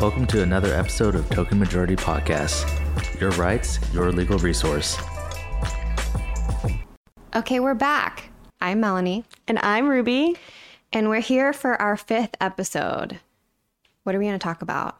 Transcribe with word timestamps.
Welcome 0.00 0.26
to 0.28 0.42
another 0.42 0.72
episode 0.72 1.14
of 1.14 1.28
Token 1.28 1.58
Majority 1.58 1.96
Podcast. 1.96 2.64
Your 3.20 3.30
rights, 3.32 3.78
your 3.92 4.10
legal 4.10 4.38
resource. 4.38 4.96
Okay, 7.36 7.60
we're 7.60 7.74
back. 7.74 8.30
I'm 8.62 8.80
Melanie, 8.80 9.24
And 9.46 9.58
I'm 9.58 9.86
Ruby. 9.86 10.36
and 10.94 11.10
we're 11.10 11.20
here 11.20 11.52
for 11.52 11.74
our 11.80 11.98
fifth 11.98 12.36
episode. 12.40 13.20
What 14.04 14.14
are 14.14 14.18
we 14.18 14.24
going 14.24 14.38
to 14.38 14.42
talk 14.42 14.62
about? 14.62 14.98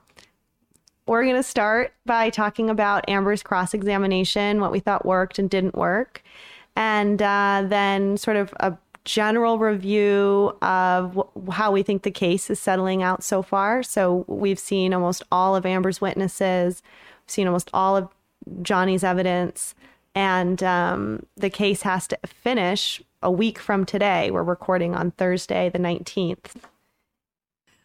We're 1.06 1.22
going 1.24 1.36
to 1.36 1.42
start 1.42 1.94
by 2.04 2.28
talking 2.28 2.68
about 2.68 3.08
Amber's 3.08 3.42
cross 3.42 3.72
examination, 3.72 4.60
what 4.60 4.72
we 4.72 4.80
thought 4.80 5.06
worked 5.06 5.38
and 5.38 5.48
didn't 5.48 5.74
work, 5.74 6.22
and 6.76 7.22
uh, 7.22 7.64
then 7.66 8.18
sort 8.18 8.36
of 8.36 8.52
a 8.60 8.76
general 9.08 9.58
review 9.58 10.54
of 10.60 11.18
how 11.50 11.72
we 11.72 11.82
think 11.82 12.02
the 12.02 12.10
case 12.10 12.50
is 12.50 12.60
settling 12.60 13.02
out 13.02 13.24
so 13.24 13.40
far. 13.40 13.82
So 13.82 14.26
we've 14.28 14.58
seen 14.58 14.92
almost 14.92 15.22
all 15.32 15.56
of 15.56 15.64
Amber's 15.64 15.98
witnesses, 15.98 16.82
we've 17.24 17.30
seen 17.30 17.46
almost 17.46 17.70
all 17.72 17.96
of 17.96 18.08
Johnny's 18.60 19.02
evidence, 19.02 19.74
and 20.14 20.62
um, 20.62 21.24
the 21.38 21.48
case 21.48 21.82
has 21.82 22.06
to 22.08 22.18
finish 22.26 23.02
a 23.22 23.30
week 23.30 23.58
from 23.58 23.86
today. 23.86 24.30
We're 24.30 24.42
recording 24.42 24.94
on 24.94 25.12
Thursday, 25.12 25.70
the 25.70 25.78
19th. 25.78 26.56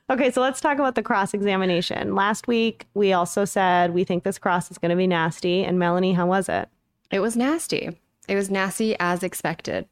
Okay, 0.10 0.30
so 0.30 0.42
let's 0.42 0.60
talk 0.60 0.78
about 0.78 0.96
the 0.96 1.02
cross 1.02 1.34
examination. 1.34 2.16
Last 2.16 2.48
week, 2.48 2.86
we 2.94 3.14
also 3.14 3.46
said 3.46 3.94
we 3.94 4.04
think 4.04 4.24
this 4.24 4.38
cross 4.38 4.70
is 4.70 4.78
going 4.78 4.90
to 4.90 4.98
be 4.98 5.08
nasty. 5.08 5.64
And 5.64 5.80
Melanie, 5.80 6.14
how 6.14 6.28
was 6.28 6.50
it? 6.50 6.68
It 7.12 7.22
was 7.22 7.38
nasty. 7.38 7.98
It 8.28 8.36
was 8.36 8.52
nasty 8.52 8.98
as 9.00 9.24
expected. 9.24 9.88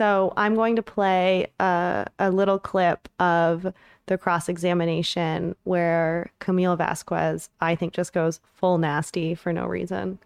So 0.00 0.32
I'm 0.34 0.54
going 0.54 0.76
to 0.76 0.82
play 0.82 1.48
a, 1.60 2.06
a 2.18 2.30
little 2.30 2.58
clip 2.58 3.06
of 3.18 3.74
the 4.06 4.16
cross 4.16 4.48
examination 4.48 5.54
where 5.64 6.30
Camille 6.38 6.74
Vasquez, 6.74 7.50
I 7.60 7.74
think, 7.74 7.92
just 7.92 8.14
goes 8.14 8.40
full 8.54 8.78
nasty 8.78 9.34
for 9.34 9.52
no 9.52 9.66
reason. 9.66 10.18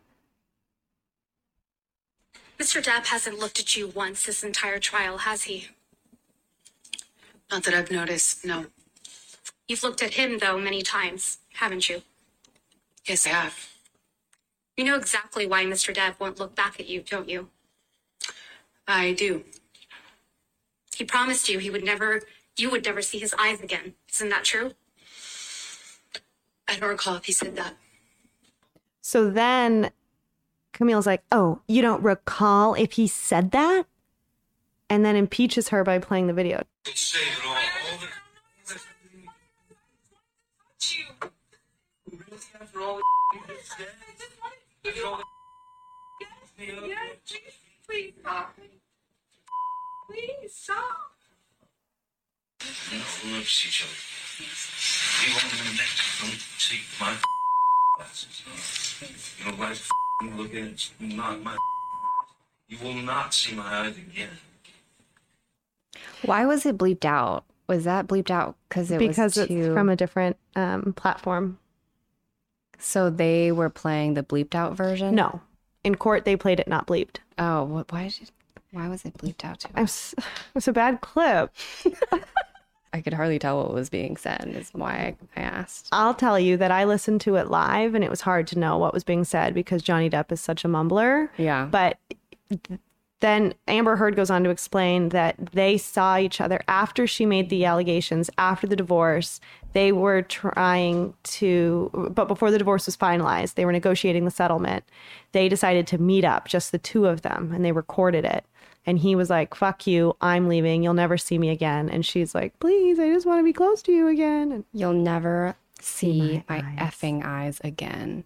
Mr. 2.57 2.81
Depp 2.81 3.07
hasn't 3.07 3.41
looked 3.41 3.59
at 3.59 3.75
you 3.75 3.89
once 3.89 4.25
this 4.25 4.45
entire 4.45 4.79
trial, 4.79 5.19
has 5.19 5.43
he? 5.43 5.71
Not 7.51 7.65
that 7.65 7.75
I've 7.75 7.91
noticed, 7.91 8.45
no. 8.45 8.67
You've 9.67 9.83
looked 9.83 10.05
at 10.05 10.15
him, 10.15 10.39
though, 10.39 10.57
many 10.57 10.83
times, 10.83 11.39
haven't 11.55 11.89
you? 11.89 12.03
Yes, 13.09 13.27
I 13.27 13.31
have. 13.31 13.71
You 14.77 14.85
know 14.85 14.95
exactly 14.95 15.49
why 15.49 15.65
Mr. 15.65 15.93
Depp 15.93 16.21
won't 16.21 16.39
look 16.39 16.55
back 16.55 16.79
at 16.79 16.89
you, 16.89 17.01
don't 17.01 17.29
you? 17.29 17.49
I 18.87 19.15
do. 19.15 19.43
He 20.95 21.05
promised 21.05 21.49
you 21.49 21.59
he 21.59 21.71
would 21.71 21.85
never, 21.85 22.23
you 22.57 22.71
would 22.71 22.85
never 22.85 23.03
see 23.03 23.19
his 23.19 23.35
eyes 23.39 23.61
again. 23.61 23.95
Isn't 24.13 24.29
that 24.31 24.45
true? 24.45 24.73
I 26.69 26.77
don't 26.77 26.89
recall 26.89 27.17
if 27.17 27.25
he 27.25 27.33
said 27.33 27.57
that. 27.57 27.75
So 29.01 29.31
then 29.31 29.91
Camille's 30.73 31.07
like, 31.07 31.23
Oh, 31.31 31.61
you 31.69 31.83
don't 31.83 32.03
recall 32.03 32.75
if 32.75 32.93
he 32.93 33.07
said 33.07 33.51
that? 33.51 33.87
And 34.89 35.05
then 35.05 35.17
impeaches 35.17 35.69
her 35.69 35.83
by 35.85 35.99
playing 35.99 36.27
the 36.27 36.33
video. 36.33 36.65
Please 50.15 50.55
stop. 50.55 50.77
Please 52.61 52.71
stop. 52.71 52.93
You 52.93 52.99
know, 52.99 53.05
we'll 53.25 53.41
each 53.41 53.85
other. 53.85 53.93
You 55.25 55.33
even 55.33 55.77
don't 56.21 56.41
see 56.59 56.81
my. 57.01 57.17
You 59.39 60.31
know, 60.31 60.37
look 60.37 60.55
at 60.55 60.91
not 61.01 61.43
my 61.43 61.57
You 62.69 62.79
will 62.83 62.95
not 62.95 63.35
see 63.35 63.57
my 63.57 63.65
eyes 63.65 63.97
again. 63.97 64.29
Why 66.23 66.47
was 66.47 66.65
it 66.65 66.79
bleeped 66.79 67.05
out? 67.05 67.45
Was 67.67 67.85
that 67.85 68.07
bleeped 68.07 68.31
out 68.31 68.57
because 68.69 68.91
it 68.91 68.99
because 68.99 69.37
was 69.37 69.51
it's 69.51 69.75
from 69.75 69.89
a 69.89 69.97
different 69.97 70.37
um, 70.55 70.93
platform. 70.97 71.59
So 72.79 73.11
they 73.11 73.51
were 73.51 73.71
playing 73.71 74.15
the 74.15 74.23
bleeped 74.23 74.55
out 74.55 74.77
version? 74.77 75.15
No. 75.15 75.41
In 75.83 75.97
court, 75.97 76.25
they 76.25 76.37
played 76.37 76.61
it 76.61 76.69
not 76.69 76.87
bleeped. 76.87 77.17
Oh, 77.39 77.85
why 77.89 78.09
did... 78.09 78.31
Why 78.75 78.89
was 78.89 79.05
it 79.05 79.15
bleeped 79.17 79.45
out 79.45 79.61
too? 79.61 79.69
I'm 79.75 79.85
s- 79.85 80.15
It's 80.55 80.67
a 80.69 80.73
bad 80.73 81.01
clip. 81.01 81.53
I 82.93 83.01
could 83.01 83.13
hardly 83.15 83.39
tell 83.39 83.63
what 83.63 83.73
was 83.73 83.89
being 83.89 84.17
said. 84.17 84.53
Is 84.57 84.71
why 84.73 85.17
I 85.37 85.41
asked. 85.41 85.89
I'll 85.93 86.15
tell 86.15 86.39
you 86.39 86.57
that 86.59 86.71
I 86.71 86.85
listened 86.85 87.21
to 87.23 87.37
it 87.37 87.51
live 87.51 87.95
and 87.95 88.05
it 88.05 88.11
was 88.11 88.21
hard 88.21 88.47
to 88.49 88.59
know 88.59 88.77
what 88.79 88.93
was 88.95 89.05
being 89.05 89.25
said 89.25 89.55
because 89.55 89.83
Johnny 89.83 90.11
Depp 90.11 90.31
is 90.33 90.41
such 90.41 90.65
a 90.65 90.69
mumbler. 90.69 91.29
Yeah. 91.37 91.67
But 91.67 91.99
then 93.21 93.55
Amber 93.67 93.97
Heard 93.97 94.17
goes 94.17 94.31
on 94.31 94.45
to 94.45 94.51
explain 94.51 95.09
that 95.11 95.35
they 95.53 95.79
saw 95.79 96.19
each 96.19 96.41
other 96.41 96.61
after 96.69 97.07
she 97.07 97.25
made 97.27 97.49
the 97.49 97.65
allegations, 97.65 98.29
after 98.39 98.67
the 98.67 98.77
divorce. 98.77 99.41
They 99.73 99.91
were 99.91 100.23
trying 100.23 101.15
to, 101.25 102.11
but 102.15 102.29
before 102.29 102.53
the 102.53 102.59
divorce 102.59 102.87
was 102.87 102.97
finalized, 102.97 103.55
they 103.55 103.65
were 103.65 103.73
negotiating 103.73 104.25
the 104.25 104.31
settlement. 104.31 104.85
They 105.33 105.49
decided 105.49 105.87
to 105.89 105.99
meet 105.99 106.25
up, 106.25 106.47
just 106.47 106.71
the 106.71 106.79
two 106.79 107.07
of 107.07 107.23
them, 107.23 107.51
and 107.53 107.65
they 107.65 107.73
recorded 107.73 108.25
it. 108.25 108.45
And 108.87 108.99
he 108.99 109.15
was 109.17 109.31
like, 109.31 109.55
fuck 109.55 109.87
you, 109.87 110.17
I'm 110.21 110.49
leaving. 110.49 110.83
You'll 110.83 110.95
never 110.95 111.17
see 111.17 111.39
me 111.39 111.49
again. 111.51 111.89
And 111.89 112.05
she's 112.05 112.35
like, 112.35 112.59
please, 112.61 112.99
I 112.99 113.09
just 113.11 113.25
want 113.27 113.41
to 113.41 113.45
be 113.45 113.53
close 113.53 113.83
to 113.83 113.93
you 113.93 114.09
again. 114.09 114.53
And 114.53 114.65
You'll 114.73 114.93
never 114.93 115.57
see 115.81 116.45
my 116.49 116.61
my, 116.61 116.69
eyes. 116.79 116.93
effing 116.93 117.25
eyes 117.25 117.61
again. 117.65 118.25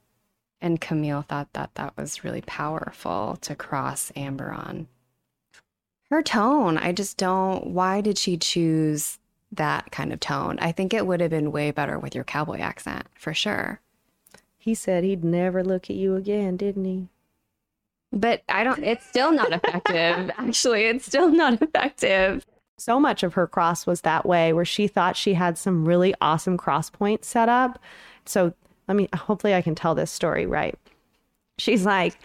And 0.60 0.80
Camille 0.80 1.22
thought 1.22 1.52
that 1.52 1.70
that 1.76 1.96
was 1.96 2.24
really 2.24 2.40
powerful 2.42 3.38
to 3.42 3.54
cross 3.54 4.10
Amber 4.16 4.50
on. 4.50 4.88
Her 6.10 6.22
tone, 6.22 6.76
I 6.78 6.90
just 6.92 7.16
don't. 7.16 7.68
Why 7.68 8.00
did 8.00 8.18
she 8.18 8.36
choose 8.36 9.18
that 9.52 9.92
kind 9.92 10.12
of 10.12 10.18
tone? 10.20 10.58
I 10.58 10.72
think 10.72 10.92
it 10.92 11.06
would 11.06 11.20
have 11.20 11.30
been 11.30 11.52
way 11.52 11.70
better 11.70 11.98
with 11.98 12.14
your 12.14 12.24
cowboy 12.24 12.58
accent, 12.58 13.06
for 13.14 13.32
sure. 13.32 13.80
he 14.58 14.74
said 14.74 15.04
he'd 15.04 15.22
never 15.24 15.62
look 15.62 15.88
at 15.88 15.96
you 15.96 16.16
again, 16.16 16.56
didn't 16.56 16.84
he? 16.84 17.08
But 18.12 18.42
I 18.48 18.64
don't, 18.64 18.82
it's 18.82 19.06
still 19.06 19.32
not 19.32 19.52
effective. 19.52 20.30
Actually, 20.38 20.84
it's 20.84 21.04
still 21.04 21.28
not 21.30 21.60
effective. 21.60 22.44
so 22.78 22.98
much 22.98 23.22
of 23.22 23.34
her 23.34 23.46
cross 23.46 23.86
was 23.86 24.00
that 24.02 24.24
way 24.24 24.52
where 24.52 24.64
she 24.64 24.88
thought 24.88 25.16
she 25.16 25.34
had 25.34 25.58
some 25.58 25.84
really 25.84 26.14
awesome 26.20 26.56
cross 26.56 26.88
points 26.90 27.28
set 27.28 27.48
up. 27.48 27.78
So 28.24 28.54
let 28.88 28.96
me 28.96 29.08
hopefully 29.14 29.54
i 29.54 29.60
can 29.62 29.74
tell 29.74 29.94
this 29.94 30.10
story 30.10 30.46
right. 30.46 30.78
She's 31.58 31.84
like 31.84 32.18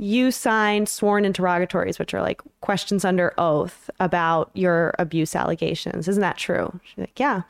you 0.00 0.30
signed 0.30 0.88
sworn 0.88 1.24
interrogatories 1.24 1.98
which 1.98 2.14
are 2.14 2.22
like 2.22 2.40
questions 2.60 3.04
under 3.04 3.34
oath 3.38 3.90
about 4.00 4.50
your 4.54 4.94
abuse 4.98 5.34
allegations. 5.36 6.08
Isn't 6.08 6.20
that 6.20 6.36
true? 6.38 6.80
She's 6.84 6.98
like 6.98 7.18
yeah. 7.18 7.42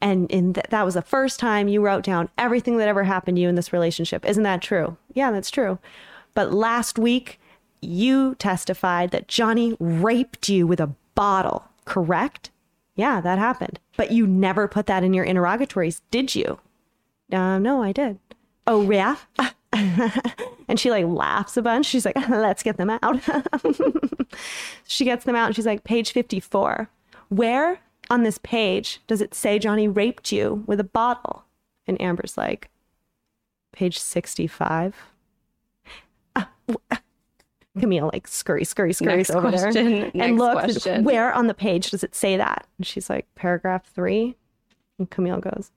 And 0.00 0.30
in 0.30 0.54
th- 0.54 0.66
that 0.70 0.84
was 0.84 0.94
the 0.94 1.02
first 1.02 1.38
time 1.40 1.68
you 1.68 1.80
wrote 1.82 2.04
down 2.04 2.28
everything 2.38 2.78
that 2.78 2.88
ever 2.88 3.04
happened 3.04 3.36
to 3.36 3.42
you 3.42 3.48
in 3.48 3.54
this 3.54 3.72
relationship. 3.72 4.24
Isn't 4.24 4.42
that 4.44 4.62
true? 4.62 4.96
Yeah 5.12 5.30
that's 5.30 5.50
true 5.50 5.78
but 6.34 6.52
last 6.52 6.98
week 6.98 7.40
you 7.80 8.34
testified 8.36 9.10
that 9.10 9.28
Johnny 9.28 9.76
raped 9.78 10.48
you 10.48 10.66
with 10.66 10.80
a 10.80 10.94
bottle, 11.14 11.68
correct? 11.84 12.50
Yeah, 12.96 13.20
that 13.20 13.38
happened. 13.38 13.80
But 13.96 14.10
you 14.10 14.26
never 14.26 14.68
put 14.68 14.86
that 14.86 15.04
in 15.04 15.14
your 15.14 15.24
interrogatories, 15.24 16.00
did 16.10 16.34
you? 16.34 16.58
Uh, 17.32 17.58
no, 17.58 17.82
I 17.82 17.92
did. 17.92 18.18
Oh, 18.66 18.90
yeah? 18.90 19.16
and 20.68 20.78
she 20.78 20.90
like 20.90 21.06
laughs 21.06 21.56
a 21.56 21.62
bunch. 21.62 21.86
She's 21.86 22.04
like, 22.04 22.16
let's 22.28 22.62
get 22.62 22.76
them 22.76 22.90
out. 22.90 23.20
she 24.86 25.04
gets 25.04 25.24
them 25.24 25.36
out 25.36 25.46
and 25.46 25.56
she's 25.56 25.66
like, 25.66 25.84
page 25.84 26.12
54. 26.12 26.88
Where 27.28 27.80
on 28.10 28.22
this 28.22 28.38
page 28.38 29.00
does 29.06 29.20
it 29.20 29.34
say 29.34 29.58
Johnny 29.58 29.88
raped 29.88 30.32
you 30.32 30.64
with 30.66 30.80
a 30.80 30.84
bottle? 30.84 31.44
And 31.86 32.00
Amber's 32.00 32.38
like, 32.38 32.70
page 33.72 33.98
65. 33.98 34.94
Camille 37.80 38.08
like 38.12 38.28
scurry, 38.28 38.64
scurry, 38.64 38.92
scurries 38.92 39.30
over 39.30 39.48
question, 39.48 39.72
there 39.84 40.00
next 40.04 40.14
and 40.14 40.38
looks. 40.38 40.54
question. 40.62 41.02
Where 41.04 41.32
on 41.32 41.48
the 41.48 41.54
page 41.54 41.90
does 41.90 42.04
it 42.04 42.14
say 42.14 42.36
that? 42.36 42.66
And 42.78 42.86
she's 42.86 43.10
like, 43.10 43.26
paragraph 43.34 43.84
three. 43.92 44.36
And 44.98 45.10
Camille 45.10 45.40
goes, 45.40 45.72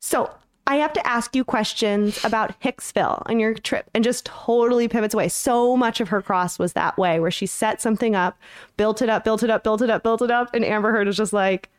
So 0.00 0.30
I 0.66 0.76
have 0.76 0.92
to 0.94 1.06
ask 1.06 1.36
you 1.36 1.44
questions 1.44 2.24
about 2.24 2.58
Hicksville 2.60 3.22
on 3.26 3.38
your 3.38 3.54
trip 3.54 3.88
and 3.94 4.02
just 4.02 4.24
totally 4.26 4.88
pivots 4.88 5.14
away. 5.14 5.28
So 5.28 5.76
much 5.76 6.00
of 6.00 6.08
her 6.08 6.22
cross 6.22 6.58
was 6.58 6.72
that 6.72 6.98
way, 6.98 7.20
where 7.20 7.30
she 7.30 7.46
set 7.46 7.80
something 7.80 8.16
up, 8.16 8.36
built 8.76 9.00
it 9.00 9.08
up, 9.08 9.22
built 9.22 9.44
it 9.44 9.50
up, 9.50 9.62
built 9.62 9.80
it 9.82 9.90
up, 9.90 10.02
built 10.02 10.22
it 10.22 10.30
up. 10.32 10.52
And 10.54 10.64
Amber 10.64 10.90
Heard 10.90 11.06
was 11.06 11.16
just 11.16 11.32
like, 11.32 11.70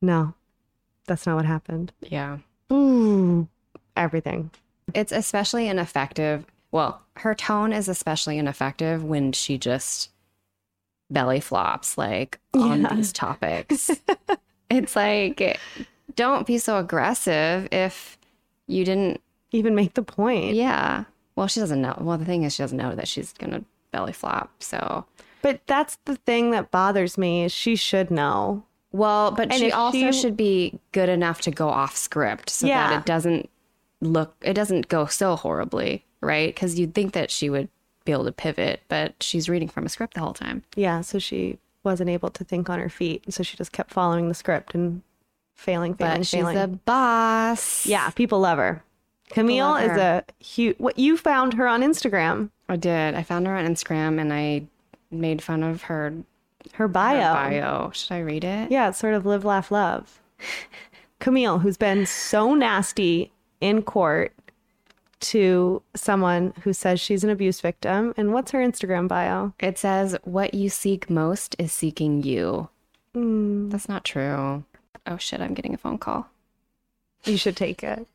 No, 0.00 0.34
that's 1.08 1.26
not 1.26 1.34
what 1.34 1.46
happened. 1.46 1.92
Yeah. 2.00 2.38
Ooh, 2.72 3.48
everything. 3.96 4.50
It's 4.94 5.12
especially 5.12 5.68
ineffective. 5.68 6.44
Well, 6.70 7.00
her 7.16 7.34
tone 7.34 7.72
is 7.72 7.88
especially 7.88 8.38
ineffective 8.38 9.02
when 9.04 9.32
she 9.32 9.58
just 9.58 10.10
belly 11.10 11.40
flops 11.40 11.96
like 11.96 12.38
on 12.54 12.82
Yeah. 12.82 12.94
these 12.94 13.12
topics. 13.12 13.90
it's 14.70 14.94
like 14.94 15.58
don't 16.14 16.46
be 16.46 16.58
so 16.58 16.78
aggressive 16.78 17.68
if 17.72 18.18
you 18.66 18.84
didn't 18.84 19.20
Even 19.52 19.74
make 19.74 19.94
the 19.94 20.02
point. 20.02 20.54
yeah. 20.54 21.04
Well, 21.36 21.46
she 21.46 21.60
doesn't 21.60 21.80
know. 21.80 21.96
Well, 22.00 22.18
the 22.18 22.24
thing 22.24 22.42
is 22.42 22.54
she 22.54 22.62
doesn't 22.62 22.76
know 22.76 22.94
that 22.94 23.08
she's 23.08 23.32
going 23.32 23.52
to 23.52 23.64
belly 23.92 24.12
flop. 24.12 24.50
So, 24.58 25.06
But 25.40 25.60
that's 25.66 25.96
the 26.04 26.16
thing 26.16 26.50
that 26.50 26.70
bothers 26.72 27.16
me 27.16 27.44
is 27.44 27.52
she 27.52 27.76
should 27.76 28.10
know. 28.10 28.64
well, 28.92 29.30
but 29.30 29.44
And 29.52 29.54
she 29.60 29.70
also 29.72 30.10
she- 30.10 30.12
should 30.12 30.36
be 30.36 30.78
good 30.92 31.08
enough 31.08 31.40
to 31.42 31.50
go 31.50 31.68
off 31.68 31.96
script 31.96 32.50
so 32.50 32.66
Yeah. 32.66 32.88
that 32.90 32.98
it 33.00 33.06
doesn't 33.06 33.48
look 34.00 34.34
it 34.42 34.54
doesn't 34.54 34.88
go 34.88 35.06
so 35.06 35.36
horribly, 35.36 36.04
right? 36.20 36.54
Cuz 36.54 36.78
you'd 36.78 36.94
think 36.94 37.12
that 37.12 37.30
she 37.30 37.50
would 37.50 37.68
be 38.04 38.12
able 38.12 38.24
to 38.24 38.32
pivot, 38.32 38.82
but 38.88 39.14
she's 39.22 39.48
reading 39.48 39.68
from 39.68 39.84
a 39.86 39.88
script 39.88 40.14
the 40.14 40.20
whole 40.20 40.32
time. 40.32 40.62
Yeah, 40.76 41.00
so 41.02 41.18
she 41.18 41.58
wasn't 41.84 42.10
able 42.10 42.30
to 42.30 42.44
think 42.44 42.68
on 42.70 42.78
her 42.78 42.88
feet. 42.88 43.24
So 43.32 43.42
she 43.42 43.56
just 43.56 43.72
kept 43.72 43.90
following 43.90 44.28
the 44.28 44.34
script 44.34 44.74
and 44.74 45.02
failing, 45.54 45.94
failing, 45.94 46.18
But 46.18 46.26
she's 46.26 46.40
failing. 46.40 46.56
a 46.56 46.66
boss. 46.68 47.86
yeah, 47.86 48.10
people 48.10 48.40
love 48.40 48.58
her. 48.58 48.82
Camille 49.30 49.66
love 49.66 49.82
is 49.82 49.96
a 49.98 50.24
huge. 50.38 50.76
What 50.78 50.98
you 50.98 51.16
found 51.18 51.54
her 51.54 51.68
on 51.68 51.82
Instagram? 51.82 52.50
I 52.68 52.76
did. 52.76 53.14
I 53.14 53.22
found 53.22 53.46
her 53.46 53.54
on 53.56 53.66
Instagram 53.66 54.18
and 54.20 54.32
I 54.32 54.62
made 55.10 55.42
fun 55.42 55.62
of 55.62 55.82
her, 55.82 56.14
Her 56.72 56.84
her 56.84 56.88
bio. 56.88 57.32
bio. 57.34 57.90
Should 57.92 58.12
I 58.12 58.20
read 58.20 58.44
it? 58.44 58.70
Yeah, 58.70 58.88
it's 58.88 58.98
sort 58.98 59.14
of 59.14 59.26
live, 59.26 59.44
laugh, 59.44 59.70
love. 59.70 60.20
Camille, 61.18 61.58
who's 61.58 61.76
been 61.76 62.06
so 62.06 62.54
nasty 62.54 63.32
in 63.60 63.82
court 63.82 64.32
to 65.20 65.82
someone 65.94 66.52
who 66.62 66.72
says 66.72 67.00
she's 67.00 67.24
an 67.24 67.30
abuse 67.30 67.60
victim. 67.60 68.14
And 68.16 68.32
what's 68.32 68.52
her 68.52 68.60
Instagram 68.60 69.08
bio? 69.08 69.52
It 69.58 69.78
says, 69.78 70.16
What 70.24 70.54
you 70.54 70.68
seek 70.68 71.10
most 71.10 71.56
is 71.58 71.72
seeking 71.72 72.22
you. 72.22 72.68
Hmm. 73.14 73.68
That's 73.68 73.88
not 73.88 74.04
true. 74.04 74.64
Oh 75.06 75.16
shit, 75.16 75.40
I'm 75.40 75.54
getting 75.54 75.74
a 75.74 75.78
phone 75.78 75.98
call. 75.98 76.28
You 77.24 77.36
should 77.36 77.56
take 77.56 77.82
it. 77.82 78.06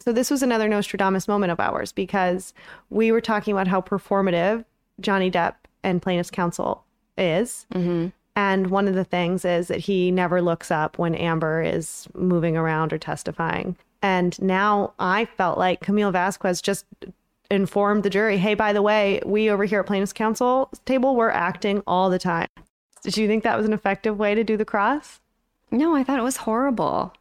So 0.00 0.12
this 0.12 0.30
was 0.30 0.42
another 0.42 0.68
Nostradamus 0.68 1.28
moment 1.28 1.52
of 1.52 1.60
ours 1.60 1.92
because 1.92 2.54
we 2.88 3.12
were 3.12 3.20
talking 3.20 3.52
about 3.52 3.68
how 3.68 3.80
performative 3.80 4.64
Johnny 5.00 5.30
Depp 5.30 5.54
and 5.82 6.00
plaintiff's 6.00 6.30
counsel 6.30 6.84
is. 7.18 7.66
Mm-hmm. 7.74 8.08
And 8.36 8.68
one 8.68 8.88
of 8.88 8.94
the 8.94 9.04
things 9.04 9.44
is 9.44 9.68
that 9.68 9.80
he 9.80 10.10
never 10.10 10.40
looks 10.40 10.70
up 10.70 10.98
when 10.98 11.14
Amber 11.14 11.62
is 11.62 12.08
moving 12.14 12.56
around 12.56 12.92
or 12.92 12.98
testifying. 12.98 13.76
And 14.02 14.40
now 14.40 14.94
I 14.98 15.26
felt 15.26 15.58
like 15.58 15.80
Camille 15.80 16.10
Vasquez 16.10 16.62
just 16.62 16.86
informed 17.50 18.02
the 18.02 18.10
jury, 18.10 18.38
hey, 18.38 18.54
by 18.54 18.72
the 18.72 18.82
way, 18.82 19.20
we 19.26 19.50
over 19.50 19.64
here 19.64 19.80
at 19.80 19.86
plaintiff's 19.86 20.12
counsel 20.12 20.70
table, 20.84 21.16
we're 21.16 21.30
acting 21.30 21.82
all 21.86 22.08
the 22.08 22.18
time. 22.18 22.48
Did 23.02 23.16
you 23.16 23.26
think 23.26 23.42
that 23.44 23.56
was 23.56 23.66
an 23.66 23.72
effective 23.72 24.18
way 24.18 24.34
to 24.34 24.44
do 24.44 24.56
the 24.56 24.64
cross? 24.64 25.20
No, 25.70 25.94
I 25.94 26.04
thought 26.04 26.18
it 26.18 26.22
was 26.22 26.38
horrible. 26.38 27.12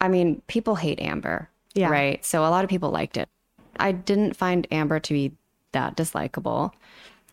I 0.00 0.08
mean, 0.08 0.42
people 0.46 0.76
hate 0.76 1.00
Amber. 1.00 1.48
Yeah. 1.74 1.90
Right. 1.90 2.24
So 2.24 2.42
a 2.44 2.50
lot 2.50 2.64
of 2.64 2.70
people 2.70 2.90
liked 2.90 3.16
it. 3.16 3.28
I 3.78 3.92
didn't 3.92 4.36
find 4.36 4.66
Amber 4.70 5.00
to 5.00 5.12
be 5.12 5.32
that 5.72 5.96
dislikable. 5.96 6.72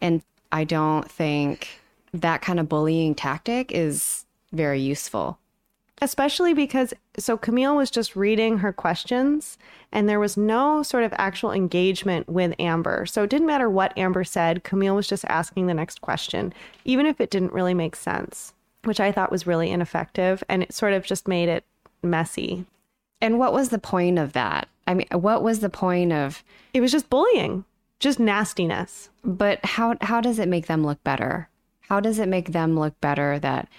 And 0.01 0.21
I 0.51 0.63
don't 0.63 1.09
think 1.09 1.81
that 2.13 2.41
kind 2.41 2.59
of 2.59 2.69
bullying 2.69 3.15
tactic 3.15 3.71
is 3.71 4.25
very 4.51 4.79
useful. 4.79 5.39
Especially 6.01 6.53
because 6.53 6.93
so 7.17 7.37
Camille 7.37 7.75
was 7.75 7.89
just 7.89 8.15
reading 8.15 8.57
her 8.59 8.73
questions 8.73 9.57
and 9.91 10.09
there 10.09 10.19
was 10.19 10.35
no 10.35 10.83
sort 10.83 11.03
of 11.03 11.13
actual 11.17 11.51
engagement 11.51 12.27
with 12.27 12.53
Amber. 12.59 13.05
So 13.05 13.23
it 13.23 13.29
didn't 13.29 13.47
matter 13.47 13.69
what 13.69 13.97
Amber 13.97 14.23
said, 14.23 14.63
Camille 14.63 14.95
was 14.95 15.07
just 15.07 15.25
asking 15.25 15.67
the 15.67 15.73
next 15.73 16.01
question, 16.01 16.53
even 16.83 17.05
if 17.05 17.21
it 17.21 17.29
didn't 17.29 17.53
really 17.53 17.73
make 17.73 17.95
sense, 17.95 18.53
which 18.83 18.99
I 18.99 19.11
thought 19.11 19.31
was 19.31 19.47
really 19.47 19.71
ineffective 19.71 20.43
and 20.49 20.63
it 20.63 20.73
sort 20.73 20.93
of 20.93 21.05
just 21.05 21.27
made 21.27 21.47
it 21.49 21.63
messy. 22.03 22.65
And 23.21 23.39
what 23.39 23.53
was 23.53 23.69
the 23.69 23.79
point 23.79 24.19
of 24.19 24.33
that? 24.33 24.67
I 24.87 24.93
mean, 24.93 25.07
what 25.11 25.41
was 25.41 25.61
the 25.61 25.69
point 25.69 26.11
of 26.11 26.43
It 26.73 26.81
was 26.81 26.91
just 26.91 27.09
bullying, 27.09 27.63
just 27.99 28.19
nastiness. 28.19 29.09
but 29.23 29.63
how 29.63 29.95
how 30.01 30.19
does 30.21 30.37
it 30.39 30.49
make 30.49 30.67
them 30.67 30.85
look 30.85 31.01
better? 31.03 31.49
How 31.87 31.99
does 31.99 32.19
it 32.19 32.27
make 32.27 32.51
them 32.51 32.77
look 32.77 32.99
better 32.99 33.39
that 33.39 33.69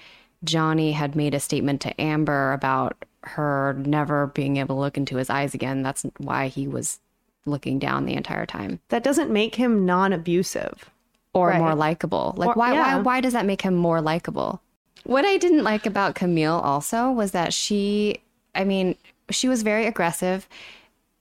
Johnny 0.47 0.93
had 0.93 1.15
made 1.15 1.35
a 1.35 1.41
statement 1.41 1.81
to 1.83 2.01
Amber 2.01 2.53
about 2.53 3.05
her 3.25 3.75
never 3.79 4.29
being 4.29 4.57
able 4.57 4.77
to 4.77 4.81
look 4.81 4.97
into 4.97 5.17
his 5.17 5.29
eyes 5.29 5.53
again? 5.53 5.83
That's 5.83 6.05
why 6.19 6.49
he 6.49 6.67
was 6.67 6.99
looking 7.45 7.79
down 7.79 8.07
the 8.07 8.15
entire 8.15 8.47
time. 8.47 8.81
That 8.89 9.05
doesn't 9.05 9.31
make 9.31 9.55
him 9.57 9.85
non-abusive. 9.87 10.91
or 11.35 11.49
Right. 11.49 11.59
more 11.59 11.75
likable. 11.75 12.33
Like 12.39 12.51
Or- 12.51 12.55
why 12.55 12.73
yeah. 12.73 12.97
why 12.97 13.03
why 13.03 13.21
does 13.21 13.35
that 13.35 13.45
make 13.45 13.61
him 13.61 13.75
more 13.75 14.01
likable? 14.01 14.63
What 15.05 15.27
I 15.27 15.37
didn't 15.37 15.65
like 15.65 15.85
about 15.85 16.15
Camille 16.15 16.59
also 16.61 17.11
was 17.11 17.33
that 17.33 17.53
she 17.53 18.23
I 18.55 18.65
mean, 18.65 18.97
she 19.31 19.47
was 19.47 19.63
very 19.63 19.85
aggressive, 19.85 20.49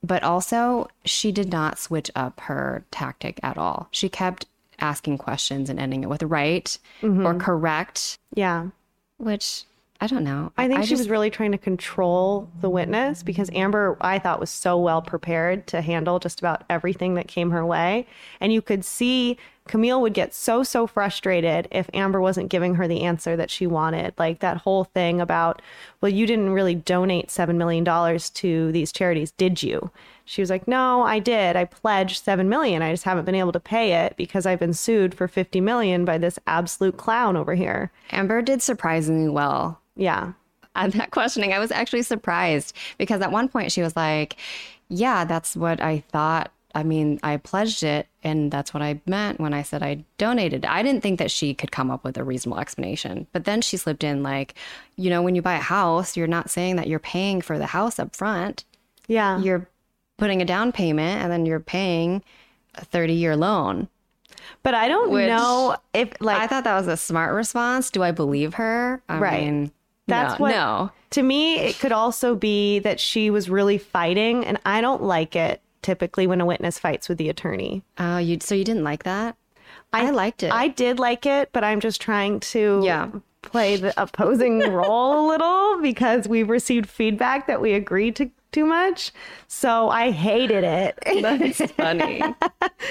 but 0.02 0.24
also 0.24 0.88
she 1.04 1.34
did 1.34 1.52
not 1.52 1.78
switch 1.78 2.10
up 2.16 2.40
her 2.42 2.86
tactic 2.92 3.42
at 3.44 3.58
all. 3.58 3.90
She 3.92 4.08
kept 4.08 4.46
asking 4.80 5.18
questions 5.18 5.70
and 5.70 5.80
ending 5.82 6.02
it 6.04 6.10
with 6.10 6.24
right 6.24 6.78
Mm-hmm. 7.02 7.26
or 7.28 7.34
correct, 7.36 8.18
Yeah. 8.34 8.68
Which 9.18 9.64
I 10.02 10.08
don't 10.08 10.26
know. 10.26 10.52
I 10.58 10.68
think 10.68 10.84
she 10.84 10.90
just- 10.90 11.00
was 11.02 11.10
really 11.10 11.30
trying 11.30 11.54
to 11.54 11.58
control 11.58 12.50
the 12.60 12.70
witness 12.70 13.24
because 13.24 13.50
Amber, 13.54 13.98
I 14.02 14.20
thought, 14.20 14.40
was 14.42 14.50
so 14.50 14.78
well 14.78 15.02
prepared 15.02 15.68
to 15.68 15.82
handle 15.82 16.20
just 16.20 16.40
about 16.40 16.64
everything 16.70 17.14
that 17.16 17.28
came 17.28 17.52
her 17.52 17.66
way. 17.66 18.06
And 18.42 18.52
you 18.52 18.62
could 18.62 18.84
see 18.84 19.38
Camille 19.68 20.00
would 20.02 20.14
get 20.14 20.34
so, 20.34 20.62
so 20.64 20.86
frustrated 20.86 21.68
if 21.72 21.90
Amber 21.94 22.22
wasn't 22.22 22.50
giving 22.50 22.76
her 22.76 22.88
the 22.88 23.02
answer 23.02 23.36
that 23.36 23.50
she 23.50 23.66
wanted. 23.66 24.14
Like 24.18 24.40
that 24.40 24.58
whole 24.58 24.84
thing 24.84 25.20
about, 25.20 25.62
well, 26.02 26.12
you 26.12 26.28
didn't 26.28 26.52
really 26.52 26.76
donate 26.76 27.30
$7 27.30 27.56
million 27.56 27.84
to 28.20 28.72
these 28.72 28.92
charities, 28.92 29.32
did 29.32 29.64
you? 29.64 29.90
She 30.24 30.42
was 30.42 30.50
like, 30.52 30.68
no, 30.68 31.02
I 31.02 31.18
did. 31.20 31.56
I 31.56 31.66
pledged 31.66 32.24
7 32.24 32.48
million. 32.48 32.82
I 32.84 32.92
just 32.92 33.04
haven't 33.04 33.26
been 33.26 33.36
able 33.36 33.52
to 33.54 33.60
pay 33.60 33.94
it 34.06 34.16
because 34.18 34.46
I've 34.46 34.60
been 34.60 34.74
sued 34.74 35.16
for 35.16 35.28
50 35.28 35.62
million 35.62 36.06
by 36.06 36.18
this 36.20 36.38
absolute 36.46 36.98
clown 36.98 37.36
over 37.36 37.56
here. 37.56 37.92
Amber 38.12 38.42
did 38.44 38.62
surprisingly 38.62 39.30
well 39.30 39.82
Yeah. 39.96 40.34
at 40.76 40.92
that 40.94 41.12
questioning. 41.12 41.54
I 41.54 41.60
was 41.60 41.72
actually 41.72 42.04
surprised 42.04 42.76
because 43.00 43.22
at 43.22 43.32
one 43.32 43.50
point 43.50 43.72
she 43.72 43.82
was 43.82 43.96
like, 43.96 44.36
Yeah, 44.90 45.26
that's 45.26 45.56
what 45.56 45.82
I 45.82 46.04
thought. 46.12 46.52
I 46.76 46.84
mean, 46.84 47.20
I 47.24 47.38
pledged 47.38 47.84
it, 47.84 48.08
and 48.24 48.52
that's 48.52 48.74
what 48.74 48.84
I 48.84 49.00
meant 49.08 49.40
when 49.40 49.54
I 49.54 49.62
said 49.64 49.82
I 49.82 50.04
donated. 50.18 50.66
I 50.66 50.84
didn't 50.84 51.02
think 51.02 51.18
that 51.20 51.32
she 51.32 51.54
could 51.54 51.72
come 51.72 51.90
up 51.90 52.04
with 52.04 52.18
a 52.18 52.24
reasonable 52.24 52.60
explanation. 52.60 53.26
But 53.32 53.46
then 53.46 53.62
she 53.62 53.78
slipped 53.78 54.04
in, 54.04 54.22
like, 54.24 54.56
you 54.98 55.10
know, 55.10 55.22
when 55.22 55.36
you 55.36 55.42
buy 55.42 55.56
a 55.56 55.60
house, 55.62 56.18
you're 56.18 56.28
not 56.28 56.50
saying 56.50 56.76
that 56.76 56.88
you're 56.88 57.00
paying 57.00 57.40
for 57.42 57.58
the 57.58 57.66
house 57.68 57.98
up 57.98 58.14
front. 58.16 58.66
Yeah. 59.08 59.40
You're 59.40 59.68
putting 60.18 60.42
a 60.42 60.46
down 60.46 60.72
payment 60.72 61.22
and 61.24 61.32
then 61.32 61.46
you're 61.46 61.60
paying 61.60 62.22
a 62.76 62.84
30 62.86 63.14
year 63.14 63.36
loan. 63.36 63.88
But 64.64 64.74
I 64.74 64.88
don't 64.88 65.12
Which- 65.12 65.28
know 65.28 65.76
if 65.94 66.10
like 66.20 66.38
I 66.42 66.48
thought 66.48 66.64
that 66.66 66.76
was 66.78 66.88
a 66.88 66.98
smart 66.98 67.34
response. 67.34 67.90
Do 67.92 68.02
I 68.04 68.12
believe 68.12 68.56
her? 68.56 69.02
I 69.10 69.18
Right. 69.20 69.44
mean, 69.46 69.72
That's 70.08 70.40
no, 70.40 70.44
what- 70.44 70.52
no. 70.52 70.92
to 71.12 71.22
me 71.22 71.58
it 71.60 71.80
could 71.80 71.92
also 71.92 72.36
be 72.36 72.80
that 72.80 73.00
she 73.00 73.30
was 73.30 73.50
really 73.50 73.78
fighting 73.78 74.46
and 74.46 74.58
I 74.66 74.82
don't 74.82 75.04
like 75.04 75.36
it 75.36 75.62
typically 75.86 76.26
when 76.28 76.42
a 76.42 76.46
witness 76.46 76.80
fights 76.80 77.08
with 77.08 77.20
the 77.20 77.30
attorney. 77.30 77.84
Oh, 78.00 78.18
you 78.18 78.38
so 78.42 78.56
you 78.56 78.64
didn't 78.64 78.84
like 78.84 79.04
that? 79.04 79.38
I, 79.94 80.10
liked 80.10 80.44
it. 80.44 80.52
I 80.52 80.68
did 80.68 81.00
like 81.00 81.26
it, 81.26 81.50
but 81.54 81.64
I'm 81.64 81.80
just 81.80 82.02
trying 82.02 82.40
to 82.52 82.82
Yeah. 82.84 83.10
play 83.44 83.78
the 83.78 83.94
opposing 84.02 84.60
role 84.72 85.26
a 85.26 85.28
little 85.30 85.82
because 85.82 86.28
we've 86.28 86.50
received 86.50 86.90
feedback 86.90 87.48
that 87.48 87.62
we 87.62 87.74
agreed 87.74 88.16
to 88.18 88.30
too 88.52 88.66
much. 88.66 89.12
So 89.48 89.90
I 89.90 90.12
hated 90.12 90.64
it. 90.66 90.98
That's 91.22 91.72
funny. 91.74 92.22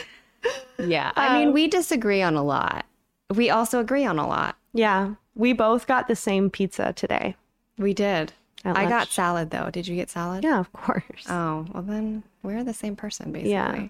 yeah. 0.78 1.12
I 1.16 1.38
mean, 1.38 1.52
we 1.52 1.66
disagree 1.68 2.22
on 2.22 2.36
a 2.36 2.42
lot. 2.42 2.86
We 3.34 3.50
also 3.50 3.80
agree 3.80 4.04
on 4.04 4.18
a 4.18 4.26
lot. 4.26 4.56
yeah. 4.72 5.14
We 5.36 5.52
both 5.52 5.88
got 5.88 6.06
the 6.06 6.14
same 6.14 6.48
pizza 6.48 6.92
today. 6.92 7.34
We 7.76 7.92
did. 7.92 8.32
I 8.64 8.88
got 8.88 9.09
salad 9.09 9.50
though. 9.50 9.71
Did 9.71 9.87
you 9.87 9.97
get 9.97 10.11
salad? 10.11 10.44
Yeah, 10.44 10.59
of 10.59 10.73
course. 10.73 11.25
Oh, 11.28 11.66
well 11.73 11.83
then 11.83 12.23
we're 12.42 12.64
the 12.64 12.75
same 12.75 12.97
person 12.97 13.33
basically. 13.33 13.52
Yeah. 13.52 13.88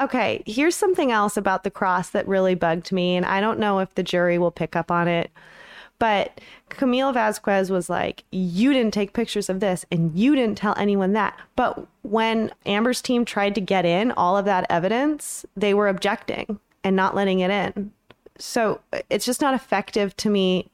Okay, 0.00 0.42
here's 0.44 0.74
something 0.74 1.12
else 1.12 1.36
about 1.36 1.62
the 1.62 1.70
cross 1.70 2.10
that 2.10 2.26
really 2.26 2.56
bugged 2.56 2.90
me, 2.90 3.16
and 3.16 3.24
I 3.24 3.40
don't 3.40 3.60
know 3.60 3.78
if 3.78 3.94
the 3.94 4.02
jury 4.02 4.38
will 4.38 4.50
pick 4.50 4.74
up 4.74 4.90
on 4.90 5.06
it. 5.06 5.30
But 6.00 6.40
Camille 6.68 7.12
Vasquez 7.12 7.70
was 7.70 7.88
like, 7.88 8.24
You 8.32 8.72
didn't 8.72 8.92
take 8.92 9.12
pictures 9.12 9.48
of 9.48 9.60
this, 9.60 9.86
and 9.92 10.14
you 10.14 10.34
didn't 10.34 10.58
tell 10.58 10.74
anyone 10.76 11.12
that. 11.12 11.38
But 11.54 11.86
when 12.02 12.52
Amber's 12.66 13.00
team 13.00 13.24
tried 13.24 13.54
to 13.54 13.60
get 13.60 13.84
in 13.84 14.10
all 14.12 14.36
of 14.36 14.44
that 14.46 14.66
evidence, 14.68 15.46
they 15.56 15.72
were 15.74 15.88
objecting 15.88 16.58
and 16.82 16.96
not 16.96 17.14
letting 17.14 17.40
it 17.40 17.50
in. 17.50 17.92
So 18.38 18.80
uh, 18.92 18.98
it's 19.08 19.24
just 19.24 19.40
not 19.40 19.54
effective 19.54 20.16
to 20.18 20.30
me 20.30 20.70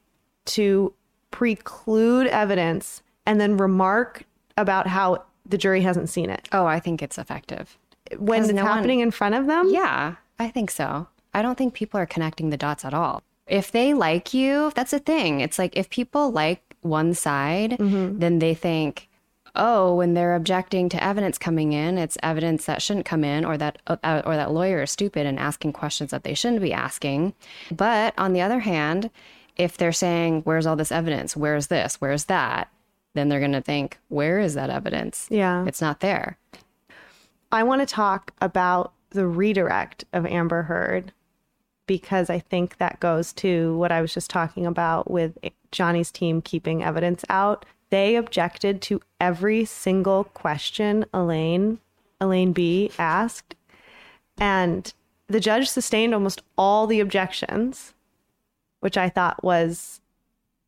to 0.47 0.94
preclude 1.30 2.26
evidence 2.26 3.02
and 3.30 3.40
then 3.40 3.56
remark 3.56 4.25
about 4.56 4.87
how 4.88 5.22
the 5.46 5.56
jury 5.58 5.82
hasn't 5.82 6.08
seen 6.08 6.28
it 6.30 6.49
Oh, 6.52 6.66
I 6.66 6.80
think 6.80 7.00
it's 7.02 7.18
effective. 7.18 7.78
when 8.18 8.42
it's 8.44 8.52
no 8.52 8.64
one- 8.64 8.72
happening 8.72 9.00
in 9.00 9.10
front 9.10 9.34
of 9.34 9.46
them. 9.46 9.68
Yeah, 9.70 10.16
I 10.38 10.49
think 10.49 10.70
so. 10.70 11.06
I 11.32 11.42
don't 11.42 11.56
think 11.56 11.75
people 11.75 11.99
are 12.00 12.06
connecting 12.06 12.50
the 12.50 12.56
dots 12.56 12.84
at 12.84 12.94
all. 12.94 13.22
if 13.46 13.70
they 13.72 13.94
like 13.94 14.32
you, 14.34 14.70
that's 14.76 14.92
the 14.92 14.99
thing. 15.00 15.40
It's 15.40 15.58
like 15.58 15.76
if 15.76 15.88
people 15.90 16.30
like 16.30 16.62
one 16.82 17.14
side, 17.14 17.76
then 17.78 18.38
they 18.38 18.54
think, 18.54 19.08
oh, 19.56 19.94
when 19.96 20.14
they're 20.14 20.37
objecting 20.37 20.88
to 20.88 21.02
evidence 21.02 21.37
coming 21.38 21.72
in, 21.72 21.99
it's 21.99 22.16
evidence 22.22 22.66
that 22.66 22.80
shouldn't 22.82 23.06
come 23.06 23.25
in, 23.25 23.44
or 23.44 23.56
that 23.58 23.75
uh, 23.88 24.22
or 24.25 24.37
that 24.37 24.52
lawyer 24.52 24.82
is 24.82 24.90
stupid 24.92 25.26
and 25.26 25.38
asking 25.38 25.72
questions 25.72 26.10
that 26.12 26.22
they 26.25 26.34
shouldn't 26.34 26.62
be 26.62 26.72
asking. 26.72 27.34
But 27.72 28.14
on 28.16 28.32
the 28.34 28.40
other 28.40 28.60
hand, 28.60 29.10
if 29.56 29.76
they're 29.76 29.92
saying, 30.06 30.42
"Where's 30.42 30.66
all 30.66 30.76
this 30.76 30.92
evidence? 30.92 31.37
Where's 31.37 31.66
this? 31.66 31.96
Where's 32.00 32.26
that?" 32.26 32.68
Then 33.14 33.29
they're 33.29 33.40
going 33.40 33.52
to 33.52 33.61
think, 33.61 33.99
"Where 34.09 34.38
is 34.38 34.55
that 34.55 34.71
evidence? 34.71 35.26
Yeah. 35.31 35.64
It's 35.67 35.81
not 35.81 36.00
there." 36.00 36.38
I 37.52 37.62
want 37.64 37.81
to 37.81 37.87
talk 37.87 38.33
about 38.40 38.93
the 39.11 39.26
redirect 39.26 40.05
of 40.12 40.25
Amber 40.26 40.62
Heard 40.62 41.12
because 41.87 42.31
I 42.31 42.38
think 42.38 42.79
that 42.79 43.00
goes 43.00 43.33
to 43.33 43.76
what 43.76 43.90
I 43.90 44.00
was 44.00 44.14
just 44.14 44.31
talking 44.31 44.64
about 44.64 45.11
with 45.11 45.37
Johnny's 45.73 46.12
team 46.12 46.40
keeping 46.40 46.85
evidence 46.85 47.25
out. 47.29 47.67
They 47.90 48.14
objected 48.14 48.81
to 48.83 49.00
every 49.21 49.64
single 49.64 50.23
question 50.23 51.05
Elaine, 51.12 51.81
Elaine 52.21 52.52
B 52.52 52.93
asked, 52.97 53.57
and 54.38 54.93
the 55.26 55.40
judge 55.40 55.69
sustained 55.69 56.14
almost 56.14 56.43
all 56.57 56.87
the 56.87 57.00
objections, 57.00 57.95
which 58.79 58.97
I 58.97 59.09
thought 59.09 59.43
was 59.43 60.00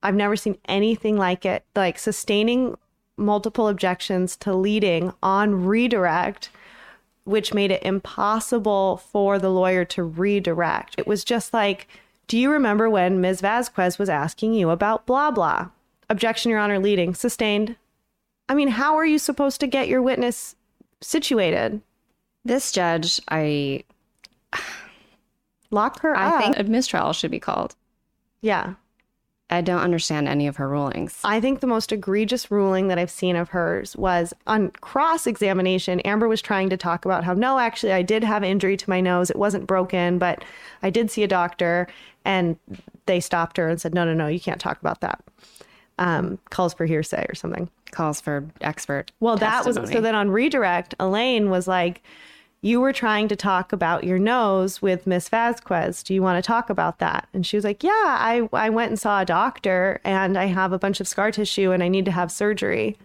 I've 0.02 0.14
never 0.14 0.36
seen 0.36 0.58
anything 0.66 1.16
like 1.16 1.44
it. 1.44 1.64
Like 1.76 1.98
sustaining 1.98 2.76
multiple 3.16 3.68
objections 3.68 4.36
to 4.38 4.54
leading 4.54 5.12
on 5.22 5.64
redirect 5.64 6.50
which 7.24 7.54
made 7.54 7.70
it 7.70 7.80
impossible 7.84 8.96
for 8.96 9.38
the 9.38 9.48
lawyer 9.48 9.84
to 9.84 10.02
redirect. 10.02 10.96
It 10.98 11.06
was 11.06 11.22
just 11.22 11.54
like, 11.54 11.86
do 12.26 12.36
you 12.36 12.50
remember 12.50 12.90
when 12.90 13.20
Ms. 13.20 13.40
Vasquez 13.40 13.96
was 13.96 14.08
asking 14.08 14.54
you 14.54 14.70
about 14.70 15.06
blah 15.06 15.30
blah? 15.30 15.68
Objection, 16.10 16.50
Your 16.50 16.58
Honor, 16.58 16.80
leading, 16.80 17.14
sustained. 17.14 17.76
I 18.48 18.54
mean, 18.54 18.66
how 18.68 18.96
are 18.96 19.06
you 19.06 19.20
supposed 19.20 19.60
to 19.60 19.68
get 19.68 19.86
your 19.86 20.02
witness 20.02 20.56
situated? 21.00 21.80
This 22.44 22.72
judge, 22.72 23.20
I 23.28 23.84
Lock 25.70 26.00
her 26.00 26.16
I 26.16 26.26
up. 26.30 26.42
think 26.42 26.58
a 26.58 26.64
mistrial 26.64 27.12
should 27.12 27.30
be 27.30 27.40
called. 27.40 27.76
yeah. 28.40 28.74
I 29.52 29.60
don't 29.60 29.82
understand 29.82 30.28
any 30.28 30.46
of 30.46 30.56
her 30.56 30.66
rulings. 30.66 31.20
I 31.24 31.38
think 31.38 31.60
the 31.60 31.66
most 31.66 31.92
egregious 31.92 32.50
ruling 32.50 32.88
that 32.88 32.98
I've 32.98 33.10
seen 33.10 33.36
of 33.36 33.50
hers 33.50 33.94
was 33.96 34.32
on 34.46 34.70
cross 34.70 35.26
examination. 35.26 36.00
Amber 36.00 36.26
was 36.26 36.40
trying 36.40 36.70
to 36.70 36.76
talk 36.78 37.04
about 37.04 37.22
how, 37.22 37.34
no, 37.34 37.58
actually, 37.58 37.92
I 37.92 38.00
did 38.00 38.24
have 38.24 38.42
injury 38.42 38.78
to 38.78 38.88
my 38.88 39.02
nose. 39.02 39.28
It 39.28 39.36
wasn't 39.36 39.66
broken, 39.66 40.18
but 40.18 40.42
I 40.82 40.88
did 40.88 41.10
see 41.10 41.22
a 41.22 41.28
doctor. 41.28 41.86
And 42.24 42.56
they 43.04 43.20
stopped 43.20 43.58
her 43.58 43.68
and 43.68 43.78
said, 43.78 43.92
no, 43.92 44.06
no, 44.06 44.14
no, 44.14 44.26
you 44.26 44.40
can't 44.40 44.60
talk 44.60 44.80
about 44.80 45.02
that. 45.02 45.22
Um, 45.98 46.38
calls 46.48 46.72
for 46.72 46.86
hearsay 46.86 47.26
or 47.28 47.34
something. 47.34 47.68
Calls 47.90 48.22
for 48.22 48.48
expert. 48.62 49.12
Well, 49.20 49.36
that 49.36 49.66
was 49.66 49.74
so 49.74 50.00
then 50.00 50.14
on 50.14 50.30
redirect, 50.30 50.94
Elaine 50.98 51.50
was 51.50 51.68
like, 51.68 52.02
You 52.64 52.80
were 52.80 52.92
trying 52.92 53.26
to 53.26 53.34
talk 53.34 53.72
about 53.72 54.04
your 54.04 54.20
nose 54.20 54.80
with 54.80 55.04
Miss 55.04 55.28
Vasquez. 55.28 56.04
Do 56.04 56.14
you 56.14 56.22
want 56.22 56.42
to 56.42 56.46
talk 56.46 56.70
about 56.70 57.00
that? 57.00 57.26
And 57.34 57.44
she 57.44 57.56
was 57.56 57.64
like, 57.64 57.82
Yeah, 57.82 57.90
I, 57.90 58.48
I 58.52 58.70
went 58.70 58.90
and 58.90 59.00
saw 59.00 59.20
a 59.20 59.24
doctor 59.24 60.00
and 60.04 60.38
I 60.38 60.44
have 60.46 60.72
a 60.72 60.78
bunch 60.78 61.00
of 61.00 61.08
scar 61.08 61.32
tissue 61.32 61.72
and 61.72 61.82
I 61.82 61.88
need 61.88 62.04
to 62.04 62.12
have 62.12 62.30
surgery. 62.30 62.96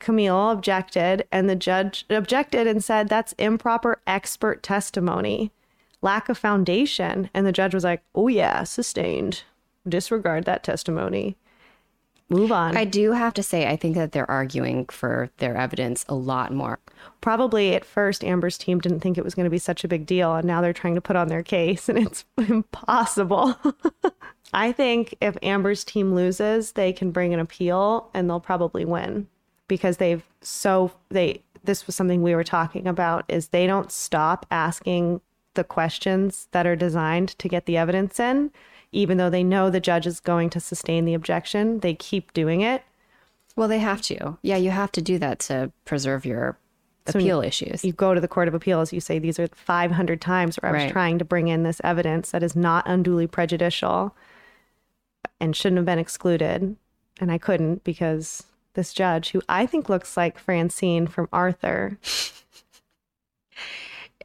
Camille 0.00 0.50
objected 0.50 1.28
and 1.30 1.48
the 1.48 1.54
judge 1.54 2.04
objected 2.10 2.66
and 2.66 2.82
said, 2.82 3.08
That's 3.08 3.34
improper 3.34 4.00
expert 4.04 4.64
testimony, 4.64 5.52
lack 6.02 6.28
of 6.28 6.36
foundation. 6.36 7.30
And 7.32 7.46
the 7.46 7.52
judge 7.52 7.72
was 7.72 7.84
like, 7.84 8.02
Oh, 8.16 8.26
yeah, 8.26 8.64
sustained. 8.64 9.44
Disregard 9.88 10.44
that 10.46 10.64
testimony. 10.64 11.36
Move 12.30 12.52
on. 12.52 12.76
I 12.76 12.84
do 12.84 13.12
have 13.12 13.34
to 13.34 13.42
say, 13.42 13.66
I 13.66 13.76
think 13.76 13.96
that 13.96 14.12
they're 14.12 14.30
arguing 14.30 14.86
for 14.86 15.30
their 15.38 15.56
evidence 15.56 16.04
a 16.08 16.14
lot 16.14 16.52
more. 16.52 16.78
probably 17.20 17.74
at 17.74 17.84
first 17.84 18.24
Amber's 18.24 18.58
team 18.58 18.80
didn't 18.80 19.00
think 19.00 19.18
it 19.18 19.24
was 19.24 19.34
going 19.34 19.44
to 19.44 19.50
be 19.50 19.58
such 19.58 19.84
a 19.84 19.88
big 19.88 20.06
deal 20.06 20.34
and 20.34 20.46
now 20.46 20.60
they're 20.60 20.72
trying 20.72 20.94
to 20.94 21.00
put 21.00 21.16
on 21.16 21.28
their 21.28 21.42
case 21.42 21.88
and 21.88 21.98
it's 21.98 22.24
impossible. 22.38 23.56
I 24.52 24.72
think 24.72 25.16
if 25.20 25.36
Amber's 25.42 25.84
team 25.84 26.14
loses, 26.14 26.72
they 26.72 26.92
can 26.92 27.10
bring 27.10 27.34
an 27.34 27.40
appeal 27.40 28.10
and 28.14 28.28
they'll 28.28 28.40
probably 28.40 28.84
win 28.84 29.26
because 29.68 29.96
they've 29.96 30.22
so 30.40 30.92
they 31.10 31.42
this 31.64 31.86
was 31.86 31.96
something 31.96 32.22
we 32.22 32.34
were 32.34 32.44
talking 32.44 32.86
about 32.86 33.24
is 33.28 33.48
they 33.48 33.66
don't 33.66 33.90
stop 33.90 34.46
asking 34.50 35.20
the 35.54 35.64
questions 35.64 36.48
that 36.52 36.66
are 36.66 36.76
designed 36.76 37.30
to 37.38 37.48
get 37.48 37.66
the 37.66 37.76
evidence 37.76 38.20
in 38.20 38.50
even 38.94 39.18
though 39.18 39.30
they 39.30 39.44
know 39.44 39.68
the 39.70 39.80
judge 39.80 40.06
is 40.06 40.20
going 40.20 40.48
to 40.50 40.60
sustain 40.60 41.04
the 41.04 41.14
objection, 41.14 41.80
they 41.80 41.94
keep 41.94 42.32
doing 42.32 42.60
it. 42.60 42.82
Well, 43.56 43.68
they 43.68 43.78
have 43.78 44.00
to. 44.02 44.38
Yeah, 44.42 44.56
you 44.56 44.70
have 44.70 44.90
to 44.92 45.02
do 45.02 45.18
that 45.18 45.38
to 45.40 45.70
preserve 45.84 46.24
your 46.26 46.56
So 47.06 47.18
appeal 47.18 47.40
issues. 47.42 47.84
you 47.84 47.92
go 47.92 48.14
to 48.14 48.20
the 48.20 48.28
court 48.28 48.48
of 48.48 48.54
appeals 48.54 48.92
you 48.92 49.00
say 49.00 49.18
these 49.18 49.38
are 49.38 49.48
500 49.48 50.20
times 50.22 50.56
where 50.56 50.70
i 50.70 50.74
was 50.74 50.84
Right. 50.84 50.92
trying 50.92 51.18
to 51.18 51.24
bring 51.24 51.48
in 51.48 51.62
this 51.62 51.80
evidence 51.84 52.30
that 52.30 52.42
is 52.42 52.56
not 52.56 52.82
unduly 52.88 53.26
prejudicial 53.26 54.16
and 55.38 55.54
shouldn't 55.54 55.76
have 55.76 55.84
been 55.84 55.98
excluded 55.98 56.76
and 57.20 57.30
i 57.30 57.36
couldn't 57.36 57.84
because 57.84 58.44
this 58.72 58.94
judge 58.94 59.30
who 59.32 59.42
i 59.50 59.66
think 59.66 59.90
looks 59.90 60.16
like 60.16 60.38
francine 60.38 61.06
from 61.06 61.28
arthur 61.30 61.98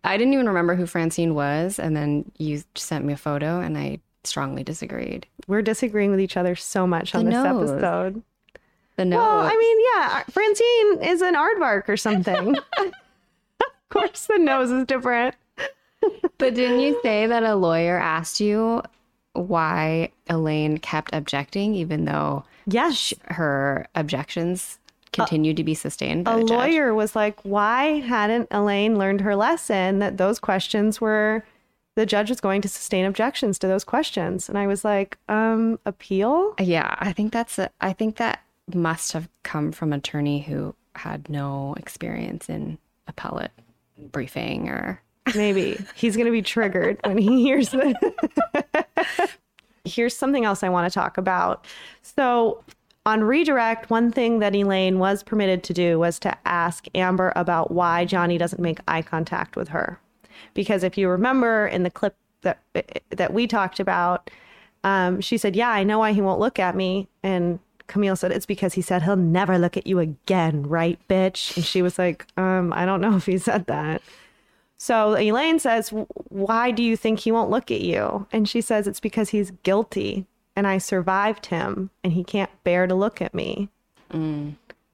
I 0.04 0.16
didn't 0.18 0.34
even 0.34 0.48
remember 0.48 0.76
who 0.76 0.86
Francine 0.86 1.36
was, 1.36 1.78
and 1.78 1.94
then 1.96 2.32
you 2.38 2.64
sent 2.76 3.04
me 3.04 3.12
a 3.12 3.18
photo, 3.18 3.60
and 3.60 3.78
I 3.78 4.00
strongly 4.30 4.64
disagreed. 4.64 5.26
we're 5.48 5.62
disagreeing 5.62 6.12
with 6.12 6.20
each 6.22 6.38
other 6.38 6.56
so 6.56 6.86
much 6.88 7.14
on 7.16 7.26
The 7.26 7.32
this 7.32 7.44
nose. 7.44 7.70
episode 7.72 8.24
The 8.96 9.06
nose. 9.06 9.18
well 9.18 9.40
i 9.42 9.56
mean 9.56 9.78
yeah 9.94 10.24
francine 10.30 11.04
is 11.14 11.22
an 11.22 11.36
aardvark 11.36 11.90
or 11.90 11.98
something 11.98 12.56
of 12.80 13.90
course 13.90 14.28
the 14.28 14.38
nose 14.38 14.72
is 14.72 14.86
different 14.86 15.36
but 16.38 16.54
didn't 16.56 16.80
you 16.80 17.00
say 17.04 17.28
that 17.28 17.44
a 17.44 17.56
lawyer 17.56 17.98
asked 17.98 18.40
you 18.40 18.82
why 19.34 20.10
Elaine 20.28 20.78
kept 20.80 21.14
objecting, 21.14 21.76
even 21.76 22.06
though 22.06 22.44
yes 22.66 23.14
her 23.26 23.86
objections 23.96 24.80
continued 25.12 25.56
to 25.58 25.64
be 25.64 25.74
sustained 25.74 26.26
by 26.26 26.34
a 26.34 26.38
the 26.38 26.46
judge? 26.46 26.50
lawyer 26.58 26.94
was 26.94 27.16
like, 27.16 27.40
why 27.44 28.00
hadn't 28.00 28.48
Elaine 28.52 28.98
learned 28.98 29.22
her 29.22 29.36
lesson 29.36 30.00
that 30.00 30.18
those 30.18 30.40
questions 30.40 31.00
were 31.02 31.44
the 32.00 32.06
judge 32.06 32.30
was 32.30 32.40
going 32.40 32.62
to 32.62 32.70
sustain 32.70 33.04
objections 33.04 33.60
to 33.60 33.68
those 33.68 33.84
questions? 33.84 34.48
And 34.48 34.58
I 34.58 34.68
was 34.68 34.86
like, 34.86 35.18
um, 35.28 35.80
appeal? 35.86 36.56
Yeah, 36.58 36.96
I 37.00 37.12
think 37.12 37.34
that's 37.34 37.60
a, 37.60 37.70
I 37.82 37.92
think 37.92 38.16
that 38.16 38.42
must 38.74 39.12
have 39.12 39.28
come 39.44 39.74
from 39.74 39.92
an 39.92 40.00
attorney 40.00 40.40
who 40.40 40.74
had 40.96 41.28
no 41.28 41.76
experience 41.78 42.48
in 42.48 42.78
appellate 43.08 43.52
briefing 43.98 44.70
or 44.70 45.02
Maybe 45.36 45.78
he's 45.94 46.16
going 46.16 46.26
to 46.26 46.32
be 46.32 46.42
triggered 46.42 47.00
when 47.04 47.18
he 47.18 47.44
hears 47.44 47.70
this. 47.70 47.94
Here's 49.86 50.16
something 50.16 50.46
else 50.46 50.64
I 50.64 50.70
want 50.70 50.92
to 50.92 51.00
talk 51.00 51.18
about. 51.18 51.66
So, 52.02 52.64
on 53.06 53.24
redirect, 53.24 53.90
one 53.90 54.12
thing 54.12 54.40
that 54.40 54.56
Elaine 54.56 54.98
was 54.98 55.22
permitted 55.22 55.64
to 55.66 55.74
do 55.74 56.00
was 56.00 56.18
to 56.20 56.36
ask 56.48 56.86
Amber 56.96 57.34
about 57.36 57.72
why 57.72 58.06
Johnny 58.06 58.38
doesn't 58.38 58.62
make 58.62 58.80
eye 58.88 59.02
contact 59.02 59.56
with 59.56 59.68
her. 59.70 60.00
Because 60.54 60.84
if 60.84 60.98
you 60.98 61.10
remember 61.10 61.68
in 61.68 61.84
the 61.84 61.92
clip 61.92 62.16
that 62.42 62.60
that 63.10 63.34
we 63.34 63.48
talked 63.48 63.80
about, 63.80 64.30
um, 64.84 65.22
she 65.22 65.38
said, 65.38 65.56
"Yeah, 65.56 65.70
I 65.70 65.84
know 65.84 66.00
why 66.00 66.14
he 66.14 66.22
won't 66.22 66.40
look 66.40 66.60
at 66.60 66.76
me." 66.76 67.08
And 67.24 67.60
Camille 67.88 68.16
said, 68.16 68.32
"It's 68.32 68.46
because 68.46 68.74
he 68.74 68.82
said 68.82 69.04
he'll 69.04 69.16
never 69.16 69.58
look 69.58 69.78
at 69.78 69.88
you 69.88 70.00
again, 70.00 70.64
right, 70.64 71.00
bitch?" 71.10 71.56
And 71.56 71.66
she 71.66 71.82
was 71.82 72.00
like, 72.00 72.26
um, 72.38 72.72
"I 72.74 72.86
don't 72.86 73.02
know 73.02 73.16
if 73.16 73.26
he 73.26 73.38
said 73.38 73.66
that." 73.68 74.02
So 74.80 75.18
Elaine 75.18 75.60
says, 75.60 75.90
Why 76.30 76.72
do 76.72 76.82
you 76.82 76.96
think 76.96 77.20
he 77.20 77.34
won't 77.34 77.52
look 77.52 77.70
at 77.70 77.82
you? 77.82 78.26
And 78.32 78.48
she 78.48 78.62
says, 78.62 78.88
It's 78.88 79.02
because 79.02 79.30
he's 79.30 79.52
guilty 79.64 80.26
and 80.56 80.66
I 80.66 80.78
survived 80.78 81.48
him 81.48 81.90
and 82.04 82.14
he 82.14 82.24
can't 82.24 82.50
bear 82.64 82.88
to 82.88 82.96
look 82.96 83.22
at 83.22 83.34
me. 83.34 83.70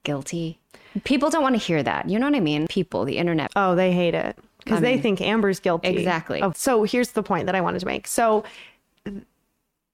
Guilty. 0.05 0.59
People 1.03 1.29
don't 1.29 1.43
want 1.43 1.55
to 1.55 1.59
hear 1.59 1.83
that. 1.83 2.09
You 2.09 2.17
know 2.17 2.27
what 2.27 2.35
I 2.35 2.39
mean? 2.39 2.67
People, 2.67 3.03
the 3.03 3.17
internet. 3.17 3.51
Oh, 3.55 3.75
they 3.75 3.91
hate 3.91 4.13
it 4.13 4.38
because 4.59 4.81
they 4.81 4.95
um, 4.95 5.01
think 5.01 5.21
Amber's 5.21 5.59
guilty. 5.59 5.89
Exactly. 5.89 6.41
Oh, 6.41 6.53
so 6.55 6.83
here's 6.83 7.12
the 7.12 7.24
point 7.24 7.45
that 7.45 7.55
I 7.55 7.62
wanted 7.62 7.79
to 7.79 7.85
make. 7.85 8.07
So 8.07 8.43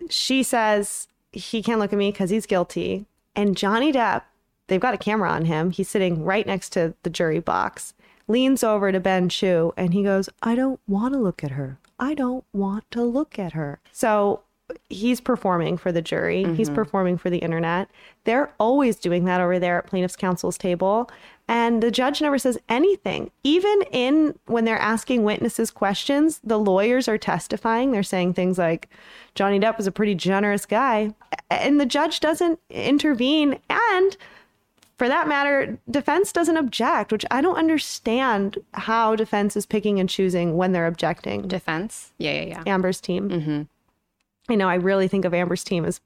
she 0.10 0.44
says, 0.44 1.08
He 1.32 1.62
can't 1.64 1.80
look 1.80 1.92
at 1.94 2.00
me 2.00 2.12
because 2.12 2.30
he's 2.30 2.46
guilty. 2.46 3.06
And 3.36 3.58
Johnny 3.58 3.92
Depp, 3.92 4.24
they've 4.68 4.80
got 4.80 4.94
a 4.94 4.98
camera 4.98 5.32
on 5.32 5.46
him. 5.46 5.72
He's 5.72 5.90
sitting 5.90 6.24
right 6.24 6.46
next 6.46 6.70
to 6.74 6.94
the 7.04 7.10
jury 7.10 7.40
box, 7.40 7.94
leans 8.28 8.64
over 8.64 8.92
to 8.92 9.00
Ben 9.00 9.30
Chew, 9.30 9.74
and 9.78 9.94
he 9.94 10.04
goes, 10.04 10.30
I 10.42 10.56
don't 10.56 10.80
want 10.88 11.14
to 11.14 11.20
look 11.20 11.44
at 11.44 11.52
her. 11.52 11.78
I 12.00 12.14
don't 12.14 12.46
want 12.54 12.90
to 12.92 13.04
look 13.04 13.38
at 13.38 13.54
her. 13.54 13.80
So 13.92 14.42
he's 14.90 15.22
performing 15.22 15.78
for 15.78 15.92
the 15.92 16.02
jury, 16.02 16.44
he's 16.56 16.68
mm-hmm. 16.68 16.76
performing 16.76 17.18
for 17.18 17.30
the 17.30 17.40
internet. 17.40 17.90
They're 18.24 18.54
always 18.60 18.96
doing 18.98 19.26
that 19.26 19.42
over 19.42 19.60
there 19.60 19.80
at 19.80 19.88
plaintiff's 19.88 20.16
counsel's 20.16 20.58
table. 20.58 21.10
And 21.48 21.84
the 21.84 21.92
judge 21.92 22.22
never 22.22 22.38
says 22.38 22.58
anything. 22.70 23.32
Even 23.44 23.82
in 23.92 24.40
when 24.46 24.64
they're 24.64 24.78
asking 24.78 25.24
witnesses 25.24 25.70
questions, 25.70 26.40
the 26.44 26.58
lawyers 26.60 27.08
are 27.08 27.18
testifying. 27.18 27.92
They're 27.92 28.04
saying 28.04 28.34
things 28.34 28.58
like, 28.58 28.90
Johnny 29.36 29.60
Depp 29.60 29.78
was 29.78 29.88
a 29.88 29.92
pretty 29.92 30.16
generous 30.16 30.66
guy. 30.66 31.14
And 31.50 31.80
the 31.80 31.86
judge 31.86 32.22
doesn't 32.22 32.60
intervene. 32.70 33.60
And 33.70 34.16
for 34.98 35.08
that 35.08 35.28
matter, 35.28 35.80
defense 35.90 36.32
doesn't 36.32 36.58
object, 36.58 37.12
which 37.12 37.26
I 37.32 37.42
don't 37.42 37.58
understand 37.58 38.60
how 38.76 39.16
defense 39.16 39.58
is 39.58 39.66
picking 39.66 40.00
and 40.00 40.08
choosing 40.08 40.56
when 40.56 40.74
they're 40.74 40.86
objecting. 40.86 41.48
Defense. 41.48 42.14
Yeah, 42.20 42.34
yeah, 42.34 42.44
yeah. 42.44 42.64
Amber's 42.68 43.02
team. 43.02 43.30
Mm-hmm. 43.30 43.62
I 44.52 44.56
know 44.56 44.68
I 44.68 44.76
really 44.76 45.08
think 45.08 45.26
of 45.26 45.34
Amber's 45.34 45.64
team 45.64 45.86
as 45.86 46.02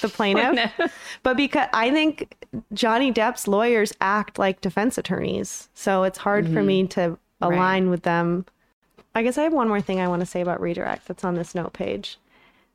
the 0.00 0.08
plaintiff, 0.08 0.72
but 1.22 1.36
because 1.36 1.68
I 1.72 1.90
think 1.90 2.34
Johnny 2.72 3.12
Depp's 3.12 3.46
lawyers 3.46 3.92
act 4.00 4.38
like 4.38 4.60
defense 4.60 4.98
attorneys, 4.98 5.68
so 5.74 6.02
it's 6.02 6.18
hard 6.18 6.46
for 6.46 6.54
mm-hmm. 6.54 6.66
me 6.66 6.86
to 6.88 7.18
align 7.40 7.90
with 7.90 8.02
them. 8.02 8.44
I 9.14 9.22
guess 9.22 9.38
I 9.38 9.44
have 9.44 9.52
one 9.52 9.68
more 9.68 9.80
thing 9.80 10.00
I 10.00 10.08
want 10.08 10.20
to 10.20 10.26
say 10.26 10.40
about 10.40 10.60
redirect 10.60 11.06
that's 11.06 11.24
on 11.24 11.36
this 11.36 11.54
note 11.54 11.72
page. 11.72 12.18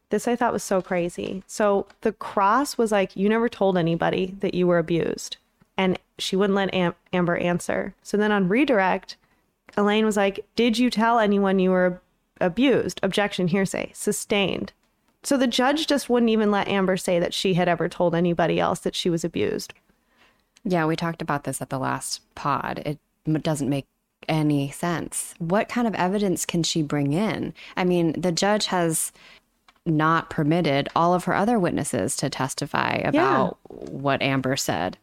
This 0.09 0.27
I 0.27 0.35
thought 0.35 0.53
was 0.53 0.63
so 0.63 0.81
crazy. 0.81 1.43
So 1.47 1.87
the 2.01 2.11
cross 2.11 2.77
was 2.77 2.91
like, 2.91 3.15
you 3.15 3.29
never 3.29 3.47
told 3.47 3.77
anybody 3.77 4.35
that 4.39 4.53
you 4.53 4.67
were 4.67 4.77
abused. 4.77 5.37
And 5.77 5.97
she 6.19 6.35
wouldn't 6.35 6.55
let 6.55 6.73
Am- 6.73 6.95
Amber 7.13 7.37
answer. 7.37 7.93
So 8.03 8.17
then 8.17 8.31
on 8.31 8.49
redirect, 8.49 9.15
Elaine 9.77 10.05
was 10.05 10.17
like, 10.17 10.45
Did 10.55 10.77
you 10.77 10.89
tell 10.89 11.19
anyone 11.19 11.59
you 11.59 11.71
were 11.71 12.01
abused? 12.39 12.99
Objection, 13.03 13.47
hearsay, 13.47 13.91
sustained. 13.93 14.73
So 15.23 15.37
the 15.37 15.47
judge 15.47 15.87
just 15.87 16.09
wouldn't 16.09 16.29
even 16.31 16.49
let 16.51 16.67
Amber 16.67 16.97
say 16.97 17.19
that 17.19 17.33
she 17.33 17.53
had 17.53 17.67
ever 17.69 17.87
told 17.87 18.15
anybody 18.15 18.59
else 18.59 18.79
that 18.79 18.95
she 18.95 19.09
was 19.09 19.23
abused. 19.23 19.73
Yeah, 20.63 20.85
we 20.85 20.95
talked 20.95 21.21
about 21.21 21.43
this 21.43 21.61
at 21.61 21.69
the 21.69 21.79
last 21.79 22.21
pod. 22.35 22.81
It 22.85 22.99
doesn't 23.43 23.69
make 23.69 23.85
any 24.27 24.71
sense. 24.71 25.33
What 25.39 25.69
kind 25.69 25.87
of 25.87 25.95
evidence 25.95 26.45
can 26.45 26.63
she 26.63 26.81
bring 26.83 27.13
in? 27.13 27.53
I 27.77 27.83
mean, 27.83 28.19
the 28.19 28.31
judge 28.31 28.67
has 28.67 29.11
not 29.85 30.29
permitted 30.29 30.89
all 30.95 31.13
of 31.15 31.23
her 31.25 31.33
other 31.35 31.57
witnesses 31.57 32.15
to 32.17 32.29
testify 32.29 32.95
about 33.03 33.57
what 33.67 34.21
Amber 34.21 34.55
said. 34.55 34.97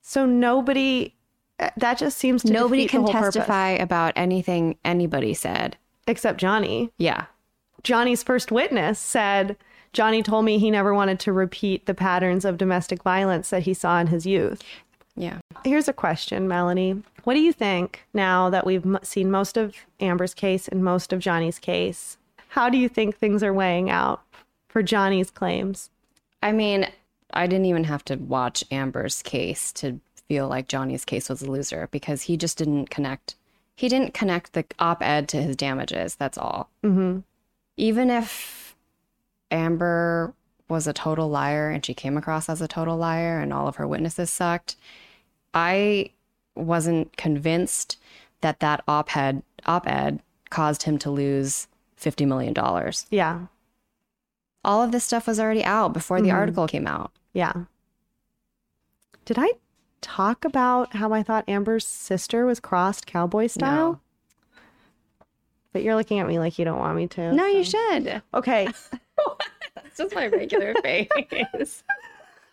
So 0.00 0.24
nobody, 0.24 1.14
uh, 1.60 1.70
that 1.76 1.98
just 1.98 2.16
seems 2.16 2.42
to 2.44 2.52
Nobody 2.52 2.86
can 2.86 3.02
whole 3.02 3.12
purpose. 3.12 3.34
testify 3.34 3.70
about 3.70 4.14
anything 4.16 4.78
anybody 4.84 5.34
said. 5.34 5.76
except 6.06 6.38
Johnny. 6.38 6.90
Yeah. 6.96 7.26
Johnny's 7.86 8.24
first 8.24 8.50
witness 8.50 8.98
said 8.98 9.56
Johnny 9.92 10.20
told 10.20 10.44
me 10.44 10.58
he 10.58 10.72
never 10.72 10.92
wanted 10.92 11.20
to 11.20 11.32
repeat 11.32 11.86
the 11.86 11.94
patterns 11.94 12.44
of 12.44 12.58
domestic 12.58 13.04
violence 13.04 13.50
that 13.50 13.62
he 13.62 13.74
saw 13.74 14.00
in 14.00 14.08
his 14.08 14.26
youth. 14.26 14.60
Yeah. 15.14 15.38
Here's 15.64 15.86
a 15.86 15.92
question, 15.92 16.48
Melanie. 16.48 17.00
What 17.22 17.34
do 17.34 17.40
you 17.40 17.52
think 17.52 18.02
now 18.12 18.50
that 18.50 18.66
we've 18.66 18.84
m- 18.84 18.98
seen 19.04 19.30
most 19.30 19.56
of 19.56 19.76
Amber's 20.00 20.34
case 20.34 20.66
and 20.66 20.82
most 20.82 21.12
of 21.12 21.20
Johnny's 21.20 21.60
case? 21.60 22.18
How 22.48 22.68
do 22.68 22.76
you 22.76 22.88
think 22.88 23.16
things 23.16 23.44
are 23.44 23.54
weighing 23.54 23.88
out 23.88 24.20
for 24.68 24.82
Johnny's 24.82 25.30
claims? 25.30 25.88
I 26.42 26.50
mean, 26.50 26.88
I 27.32 27.46
didn't 27.46 27.66
even 27.66 27.84
have 27.84 28.04
to 28.06 28.16
watch 28.16 28.64
Amber's 28.72 29.22
case 29.22 29.70
to 29.74 30.00
feel 30.26 30.48
like 30.48 30.66
Johnny's 30.66 31.04
case 31.04 31.28
was 31.28 31.40
a 31.40 31.48
loser 31.48 31.88
because 31.92 32.22
he 32.22 32.36
just 32.36 32.58
didn't 32.58 32.90
connect. 32.90 33.36
He 33.76 33.88
didn't 33.88 34.12
connect 34.12 34.54
the 34.54 34.64
op 34.80 35.04
ed 35.04 35.28
to 35.28 35.40
his 35.40 35.54
damages. 35.54 36.16
That's 36.16 36.36
all. 36.36 36.68
Mm-hmm. 36.82 37.20
Even 37.76 38.10
if 38.10 38.74
Amber 39.50 40.34
was 40.68 40.86
a 40.86 40.92
total 40.92 41.28
liar 41.28 41.70
and 41.70 41.84
she 41.84 41.94
came 41.94 42.16
across 42.16 42.48
as 42.48 42.60
a 42.60 42.68
total 42.68 42.96
liar 42.96 43.38
and 43.38 43.52
all 43.52 43.68
of 43.68 43.76
her 43.76 43.86
witnesses 43.86 44.30
sucked, 44.30 44.76
I 45.54 46.10
wasn't 46.54 47.16
convinced 47.16 47.98
that 48.40 48.60
that 48.60 48.82
op 48.88 49.16
ed 49.16 49.42
op 49.66 49.86
ed 49.86 50.20
caused 50.50 50.84
him 50.84 50.98
to 50.98 51.10
lose 51.10 51.68
fifty 51.96 52.24
million 52.24 52.52
dollars. 52.52 53.06
Yeah. 53.10 53.46
All 54.64 54.82
of 54.82 54.90
this 54.90 55.04
stuff 55.04 55.26
was 55.26 55.38
already 55.38 55.64
out 55.64 55.92
before 55.92 56.20
the 56.20 56.28
mm-hmm. 56.28 56.36
article 56.36 56.66
came 56.66 56.86
out. 56.86 57.12
Yeah. 57.32 57.52
Did 59.24 59.38
I 59.38 59.52
talk 60.00 60.44
about 60.44 60.96
how 60.96 61.12
I 61.12 61.22
thought 61.22 61.48
Amber's 61.48 61.86
sister 61.86 62.46
was 62.46 62.60
crossed 62.60 63.06
cowboy 63.06 63.46
style? 63.46 63.92
No. 63.92 64.00
But 65.76 65.82
you're 65.82 65.94
looking 65.94 66.20
at 66.20 66.26
me 66.26 66.38
like 66.38 66.58
you 66.58 66.64
don't 66.64 66.78
want 66.78 66.96
me 66.96 67.06
to. 67.08 67.34
No, 67.34 67.44
you 67.44 67.62
should. 67.62 68.22
Okay. 68.32 68.66
It's 69.84 69.98
just 69.98 70.14
my 70.14 70.26
regular 70.28 70.72
face. 70.82 71.84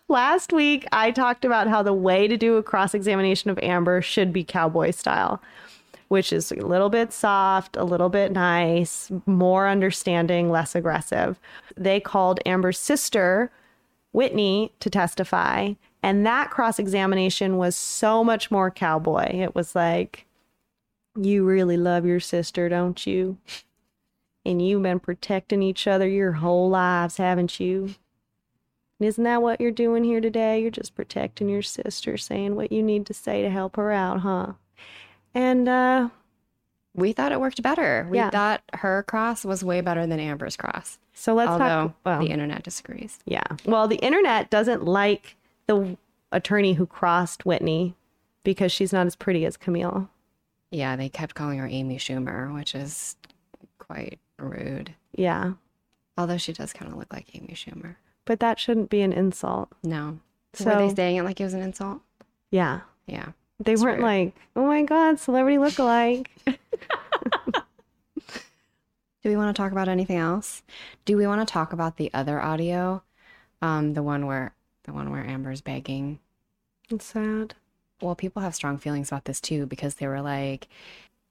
Last 0.08 0.52
week, 0.52 0.86
I 0.92 1.10
talked 1.10 1.46
about 1.46 1.68
how 1.68 1.82
the 1.82 1.94
way 1.94 2.28
to 2.28 2.36
do 2.36 2.58
a 2.58 2.62
cross 2.62 2.92
examination 2.92 3.48
of 3.48 3.58
Amber 3.60 4.02
should 4.02 4.30
be 4.30 4.44
cowboy 4.44 4.90
style, 4.90 5.40
which 6.08 6.34
is 6.34 6.52
a 6.52 6.56
little 6.56 6.90
bit 6.90 7.14
soft, 7.14 7.78
a 7.78 7.84
little 7.84 8.10
bit 8.10 8.30
nice, 8.32 9.10
more 9.24 9.68
understanding, 9.68 10.50
less 10.50 10.74
aggressive. 10.74 11.40
They 11.78 11.98
called 11.98 12.40
Amber's 12.44 12.78
sister, 12.78 13.50
Whitney, 14.12 14.70
to 14.80 14.90
testify. 14.90 15.72
And 16.02 16.26
that 16.26 16.50
cross 16.50 16.78
examination 16.78 17.56
was 17.56 17.74
so 17.74 18.22
much 18.22 18.50
more 18.50 18.70
cowboy. 18.70 19.30
It 19.32 19.54
was 19.54 19.74
like, 19.74 20.26
You 21.16 21.44
really 21.44 21.76
love 21.76 22.04
your 22.04 22.20
sister, 22.20 22.68
don't 22.68 23.06
you? 23.06 23.38
And 24.44 24.60
you've 24.66 24.82
been 24.82 25.00
protecting 25.00 25.62
each 25.62 25.86
other 25.86 26.08
your 26.08 26.32
whole 26.32 26.68
lives, 26.68 27.16
haven't 27.18 27.58
you? 27.60 27.94
And 29.00 29.08
isn't 29.08 29.24
that 29.24 29.42
what 29.42 29.60
you're 29.60 29.70
doing 29.70 30.04
here 30.04 30.20
today? 30.20 30.60
You're 30.60 30.70
just 30.70 30.94
protecting 30.94 31.48
your 31.48 31.62
sister, 31.62 32.16
saying 32.16 32.54
what 32.56 32.70
you 32.72 32.82
need 32.82 33.06
to 33.06 33.14
say 33.14 33.42
to 33.42 33.50
help 33.50 33.76
her 33.76 33.90
out, 33.92 34.20
huh? 34.20 34.52
And 35.34 35.68
uh 35.68 36.08
we 36.96 37.12
thought 37.12 37.32
it 37.32 37.40
worked 37.40 37.60
better. 37.60 38.06
We 38.08 38.18
Yeah. 38.18 38.30
thought 38.30 38.62
her 38.74 39.02
cross 39.02 39.44
was 39.44 39.64
way 39.64 39.80
better 39.80 40.06
than 40.06 40.20
Amber's 40.20 40.56
cross. 40.56 40.98
so 41.12 41.34
let's 41.34 41.50
although 41.50 41.64
talk 41.88 41.94
well, 42.04 42.20
the 42.20 42.30
internet 42.30 42.62
disagrees. 42.62 43.18
yeah. 43.24 43.42
Well, 43.64 43.88
the 43.88 43.96
internet 43.96 44.48
doesn't 44.50 44.84
like 44.84 45.36
the 45.66 45.96
attorney 46.30 46.74
who 46.74 46.86
crossed 46.86 47.44
Whitney 47.46 47.94
because 48.44 48.70
she's 48.72 48.92
not 48.92 49.06
as 49.06 49.16
pretty 49.16 49.44
as 49.44 49.56
Camille. 49.56 50.08
Yeah, 50.74 50.96
they 50.96 51.08
kept 51.08 51.36
calling 51.36 51.60
her 51.60 51.68
Amy 51.68 51.98
Schumer, 51.98 52.52
which 52.52 52.74
is 52.74 53.14
quite 53.78 54.18
rude. 54.40 54.92
Yeah. 55.12 55.52
Although 56.18 56.36
she 56.36 56.52
does 56.52 56.72
kind 56.72 56.90
of 56.90 56.98
look 56.98 57.12
like 57.12 57.32
Amy 57.36 57.54
Schumer. 57.54 57.94
But 58.24 58.40
that 58.40 58.58
shouldn't 58.58 58.90
be 58.90 59.00
an 59.02 59.12
insult. 59.12 59.68
No. 59.84 60.18
So 60.52 60.64
were 60.64 60.88
they 60.88 60.92
saying 60.92 61.16
it 61.16 61.22
like 61.22 61.40
it 61.40 61.44
was 61.44 61.54
an 61.54 61.62
insult? 61.62 62.00
Yeah. 62.50 62.80
Yeah. 63.06 63.28
They 63.60 63.76
weren't 63.76 63.98
rude. 63.98 64.04
like, 64.04 64.34
oh 64.56 64.66
my 64.66 64.82
God, 64.82 65.20
celebrity 65.20 65.58
lookalike. 65.58 66.26
Do 66.44 66.56
we 69.30 69.36
want 69.36 69.54
to 69.54 69.62
talk 69.62 69.70
about 69.70 69.88
anything 69.88 70.16
else? 70.16 70.64
Do 71.04 71.16
we 71.16 71.28
want 71.28 71.46
to 71.46 71.52
talk 71.52 71.72
about 71.72 71.98
the 71.98 72.12
other 72.12 72.42
audio? 72.42 73.04
Um, 73.62 73.94
the 73.94 74.02
one 74.02 74.26
where 74.26 74.54
the 74.82 74.92
one 74.92 75.12
where 75.12 75.24
Amber's 75.24 75.60
begging. 75.60 76.18
it's 76.90 77.06
sad. 77.06 77.54
Well, 78.04 78.14
people 78.14 78.42
have 78.42 78.54
strong 78.54 78.78
feelings 78.78 79.08
about 79.08 79.24
this 79.24 79.40
too 79.40 79.66
because 79.66 79.94
they 79.94 80.06
were 80.06 80.20
like, 80.20 80.68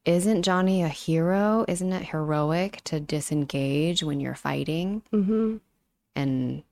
isn't 0.05 0.43
Johnny 0.43 0.83
a 0.83 0.87
hero? 0.87 1.65
Isn't 1.67 1.93
it 1.93 2.07
heroic 2.07 2.81
to 2.85 2.99
disengage 2.99 4.03
when 4.03 4.19
you're 4.19 4.35
fighting? 4.35 5.03
Mm-hmm. 5.13 5.57
And 6.15 6.63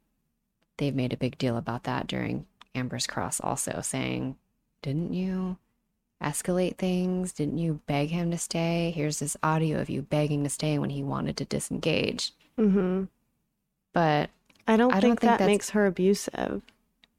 they've 0.78 0.96
made 0.96 1.14
a 1.14 1.18
big 1.18 1.38
deal 1.38 1.56
about 1.56 1.84
that 1.84 2.08
during 2.08 2.46
Amber's 2.76 3.08
Cross, 3.08 3.40
also 3.40 3.80
saying, 3.82 4.36
Didn't 4.82 5.14
you 5.14 5.58
escalate 6.22 6.78
things? 6.78 7.32
Didn't 7.32 7.60
you 7.60 7.80
beg 7.86 8.10
him 8.10 8.32
to 8.32 8.38
stay? 8.38 8.92
Here's 8.94 9.20
this 9.20 9.38
audio 9.42 9.80
of 9.80 9.90
you 9.90 10.02
begging 10.02 10.44
to 10.44 10.50
stay 10.50 10.78
when 10.78 10.90
he 10.90 11.04
wanted 11.04 11.38
to 11.38 11.46
disengage. 11.46 12.34
Mm-hmm. 12.60 13.06
But 13.94 14.30
I 14.68 14.78
don't 14.78 14.92
I 14.92 15.00
think 15.00 15.04
don't 15.04 15.20
think 15.20 15.38
that 15.40 15.46
makes 15.46 15.70
her 15.72 15.86
abusive. 15.86 16.62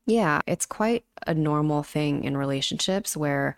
Yeah, 0.06 0.40
it's 0.46 0.66
quite 0.66 1.04
a 1.26 1.34
normal 1.34 1.82
thing 1.82 2.24
in 2.24 2.36
relationships 2.36 3.16
where 3.16 3.56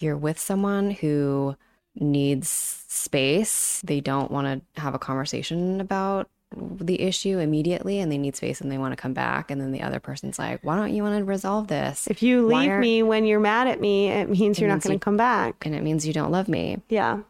you're 0.00 0.16
with 0.16 0.38
someone 0.38 0.90
who 0.92 1.56
needs 1.98 2.48
space. 2.48 3.80
They 3.84 4.00
don't 4.00 4.30
want 4.30 4.64
to 4.74 4.80
have 4.80 4.94
a 4.94 4.98
conversation 4.98 5.80
about 5.80 6.28
the 6.56 7.00
issue 7.02 7.38
immediately 7.38 7.98
and 8.00 8.10
they 8.10 8.16
need 8.16 8.34
space 8.36 8.60
and 8.60 8.70
they 8.72 8.78
want 8.78 8.92
to 8.92 8.96
come 8.96 9.12
back. 9.12 9.50
And 9.50 9.60
then 9.60 9.72
the 9.72 9.82
other 9.82 10.00
person's 10.00 10.38
like, 10.38 10.60
why 10.62 10.76
don't 10.76 10.94
you 10.94 11.02
want 11.02 11.18
to 11.18 11.24
resolve 11.24 11.66
this? 11.68 12.06
If 12.06 12.22
you 12.22 12.46
leave 12.46 12.70
aren't- 12.70 12.80
me 12.80 13.02
when 13.02 13.26
you're 13.26 13.40
mad 13.40 13.66
at 13.68 13.80
me, 13.80 14.08
it 14.08 14.30
means 14.30 14.56
It 14.58 14.62
you're 14.62 14.68
not 14.68 14.76
means 14.76 14.84
going 14.84 14.94
you- 14.94 14.98
to 15.00 15.04
come 15.04 15.16
back. 15.16 15.66
and 15.66 15.74
it 15.74 15.82
means 15.82 16.06
you 16.06 16.12
don't 16.12 16.30
love 16.30 16.48
me. 16.48 16.78
Yeah. 16.88 17.20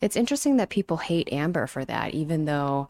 It's 0.00 0.16
interesting 0.16 0.58
that 0.58 0.68
people 0.68 0.98
hate 0.98 1.32
Amber 1.32 1.66
for 1.66 1.84
that, 1.84 2.14
even 2.14 2.44
though 2.44 2.88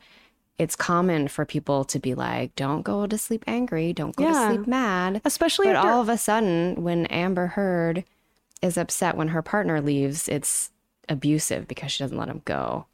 it's 0.58 0.74
common 0.74 1.28
for 1.28 1.44
people 1.44 1.84
to 1.84 1.98
be 1.98 2.14
like, 2.14 2.54
don't 2.56 2.82
go 2.82 3.06
to 3.06 3.16
sleep 3.16 3.44
angry, 3.46 3.92
don't 3.92 4.16
go 4.16 4.24
Yeah. 4.24 4.48
to 4.48 4.54
sleep 4.54 4.66
mad. 4.66 5.20
Especially 5.24 5.66
But 5.68 5.76
after 5.76 5.88
all 5.90 6.00
of 6.00 6.08
a 6.08 6.18
sudden, 6.18 6.82
when 6.82 7.06
Amber 7.06 7.46
Heard 7.48 8.04
is 8.60 8.76
upset 8.76 9.16
when 9.16 9.28
her 9.28 9.42
partner 9.42 9.80
leaves, 9.80 10.28
it's 10.28 10.70
abusive 11.08 11.68
because 11.68 11.92
she 11.92 12.02
doesn't 12.02 12.18
let 12.18 12.28
him 12.28 12.42
go. 12.44 12.86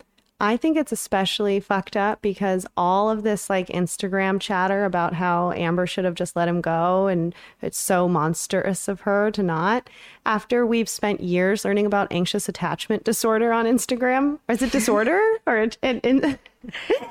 I 0.45 0.59
think 0.59 0.77
it's 0.77 0.93
especially 0.93 1.59
fucked 1.59 1.97
up 1.97 2.21
because 2.21 2.67
all 2.77 3.11
of 3.11 3.23
this 3.23 3.49
like 3.49 3.69
Instagram 3.69 4.39
chatter 4.39 4.85
about 4.85 5.15
how 5.15 5.53
Amber 5.53 5.87
should 5.87 6.05
have 6.05 6.15
just 6.15 6.37
let 6.37 6.49
him 6.49 6.61
go 6.61 7.07
and 7.07 7.35
it's 7.63 7.79
so 7.79 8.09
monstrous 8.09 8.87
of 8.87 9.01
her 9.03 9.31
to 9.31 9.43
not. 9.43 9.89
After 10.27 10.67
we've 10.67 10.89
spent 10.89 11.23
years 11.23 11.65
learning 11.65 11.87
about 11.87 12.09
anxious 12.11 12.47
attachment 12.47 13.05
disorder 13.05 13.55
on 13.55 13.65
Instagram, 13.65 14.39
or 14.47 14.53
is 14.53 14.61
it 14.61 14.71
disorder 14.71 15.19
or 15.47 15.57
in, 15.57 15.71
in, 15.83 16.01
in 16.01 16.39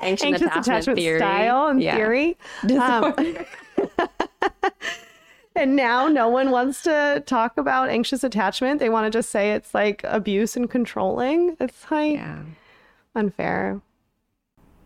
Ancient 0.02 0.36
attachment 0.40 0.96
theory. 0.98 1.18
style 1.18 1.66
and 1.66 1.82
Yeah. 1.82 1.96
theory? 1.96 2.36
Um, 2.78 3.14
and 5.56 5.74
now 5.74 6.06
no 6.06 6.28
one 6.28 6.52
wants 6.52 6.84
to 6.84 7.20
talk 7.26 7.58
about 7.58 7.88
anxious 7.88 8.22
attachment. 8.22 8.78
They 8.78 8.90
want 8.90 9.12
to 9.12 9.18
just 9.18 9.30
say 9.30 9.54
it's 9.54 9.74
like 9.74 10.02
abuse 10.04 10.56
and 10.56 10.70
controlling. 10.70 11.56
It's 11.58 11.90
like 11.90 12.12
Yeah. 12.14 12.38
Unfair. 13.14 13.80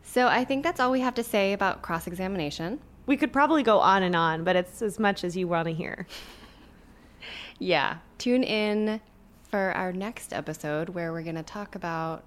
So 0.03 0.27
I 0.27 0.45
think 0.45 0.64
that's 0.64 0.81
all 0.81 0.91
we 0.91 1.01
have 1.01 1.14
to 1.14 1.25
say 1.25 1.53
about 1.53 1.83
cross 1.83 2.07
examination. 2.07 2.81
We 3.07 3.17
could 3.17 3.33
probably 3.33 3.62
go 3.62 3.79
on 3.79 4.03
and 4.03 4.17
on, 4.17 4.45
but 4.45 4.57
it's 4.57 4.83
as 4.83 4.99
much 4.99 5.25
as 5.25 5.37
you 5.37 5.49
want 5.49 5.67
to 5.69 5.75
hear. 5.75 6.07
Yeah. 7.59 7.99
Tune 8.19 8.45
in 8.45 9.01
for 9.43 9.73
our 9.73 9.93
next 9.93 10.33
episode 10.33 10.91
where 10.91 11.12
we're 11.12 11.23
going 11.23 11.37
to 11.37 11.43
talk 11.43 11.75
about 11.75 12.25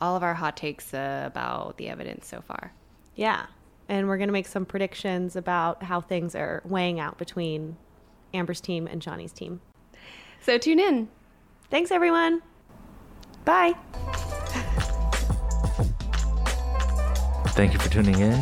all 0.00 0.16
of 0.16 0.22
our 0.22 0.34
hot 0.34 0.56
takes 0.56 0.94
uh, 0.94 1.24
about 1.26 1.76
the 1.78 1.88
evidence 1.88 2.26
so 2.26 2.40
far. 2.40 2.72
Yeah. 3.16 3.46
And 3.88 4.06
we're 4.06 4.18
going 4.18 4.28
to 4.28 4.32
make 4.32 4.46
some 4.46 4.64
predictions 4.64 5.34
about 5.34 5.82
how 5.82 6.00
things 6.00 6.34
are 6.34 6.62
weighing 6.64 7.00
out 7.00 7.18
between 7.18 7.76
Amber's 8.34 8.60
team 8.60 8.86
and 8.86 9.00
Johnny's 9.00 9.32
team. 9.32 9.60
So 10.42 10.58
tune 10.58 10.78
in. 10.78 11.08
Thanks, 11.70 11.90
everyone. 11.90 12.42
Bye. 13.44 13.74
Thank 17.58 17.72
you 17.72 17.80
for 17.80 17.88
tuning 17.88 18.20
in 18.20 18.34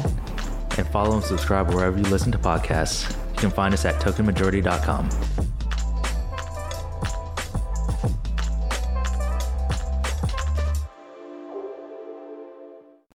and 0.76 0.87
follow 0.88 1.14
and 1.14 1.24
subscribe 1.24 1.72
wherever 1.72 1.96
you 1.96 2.05
listen 2.05 2.31
to 2.33 2.38
podcasts. 2.38 3.11
You 3.33 3.38
can 3.38 3.50
find 3.50 3.72
us 3.72 3.87
at 3.87 3.94
tokenmajority.com. 3.94 5.56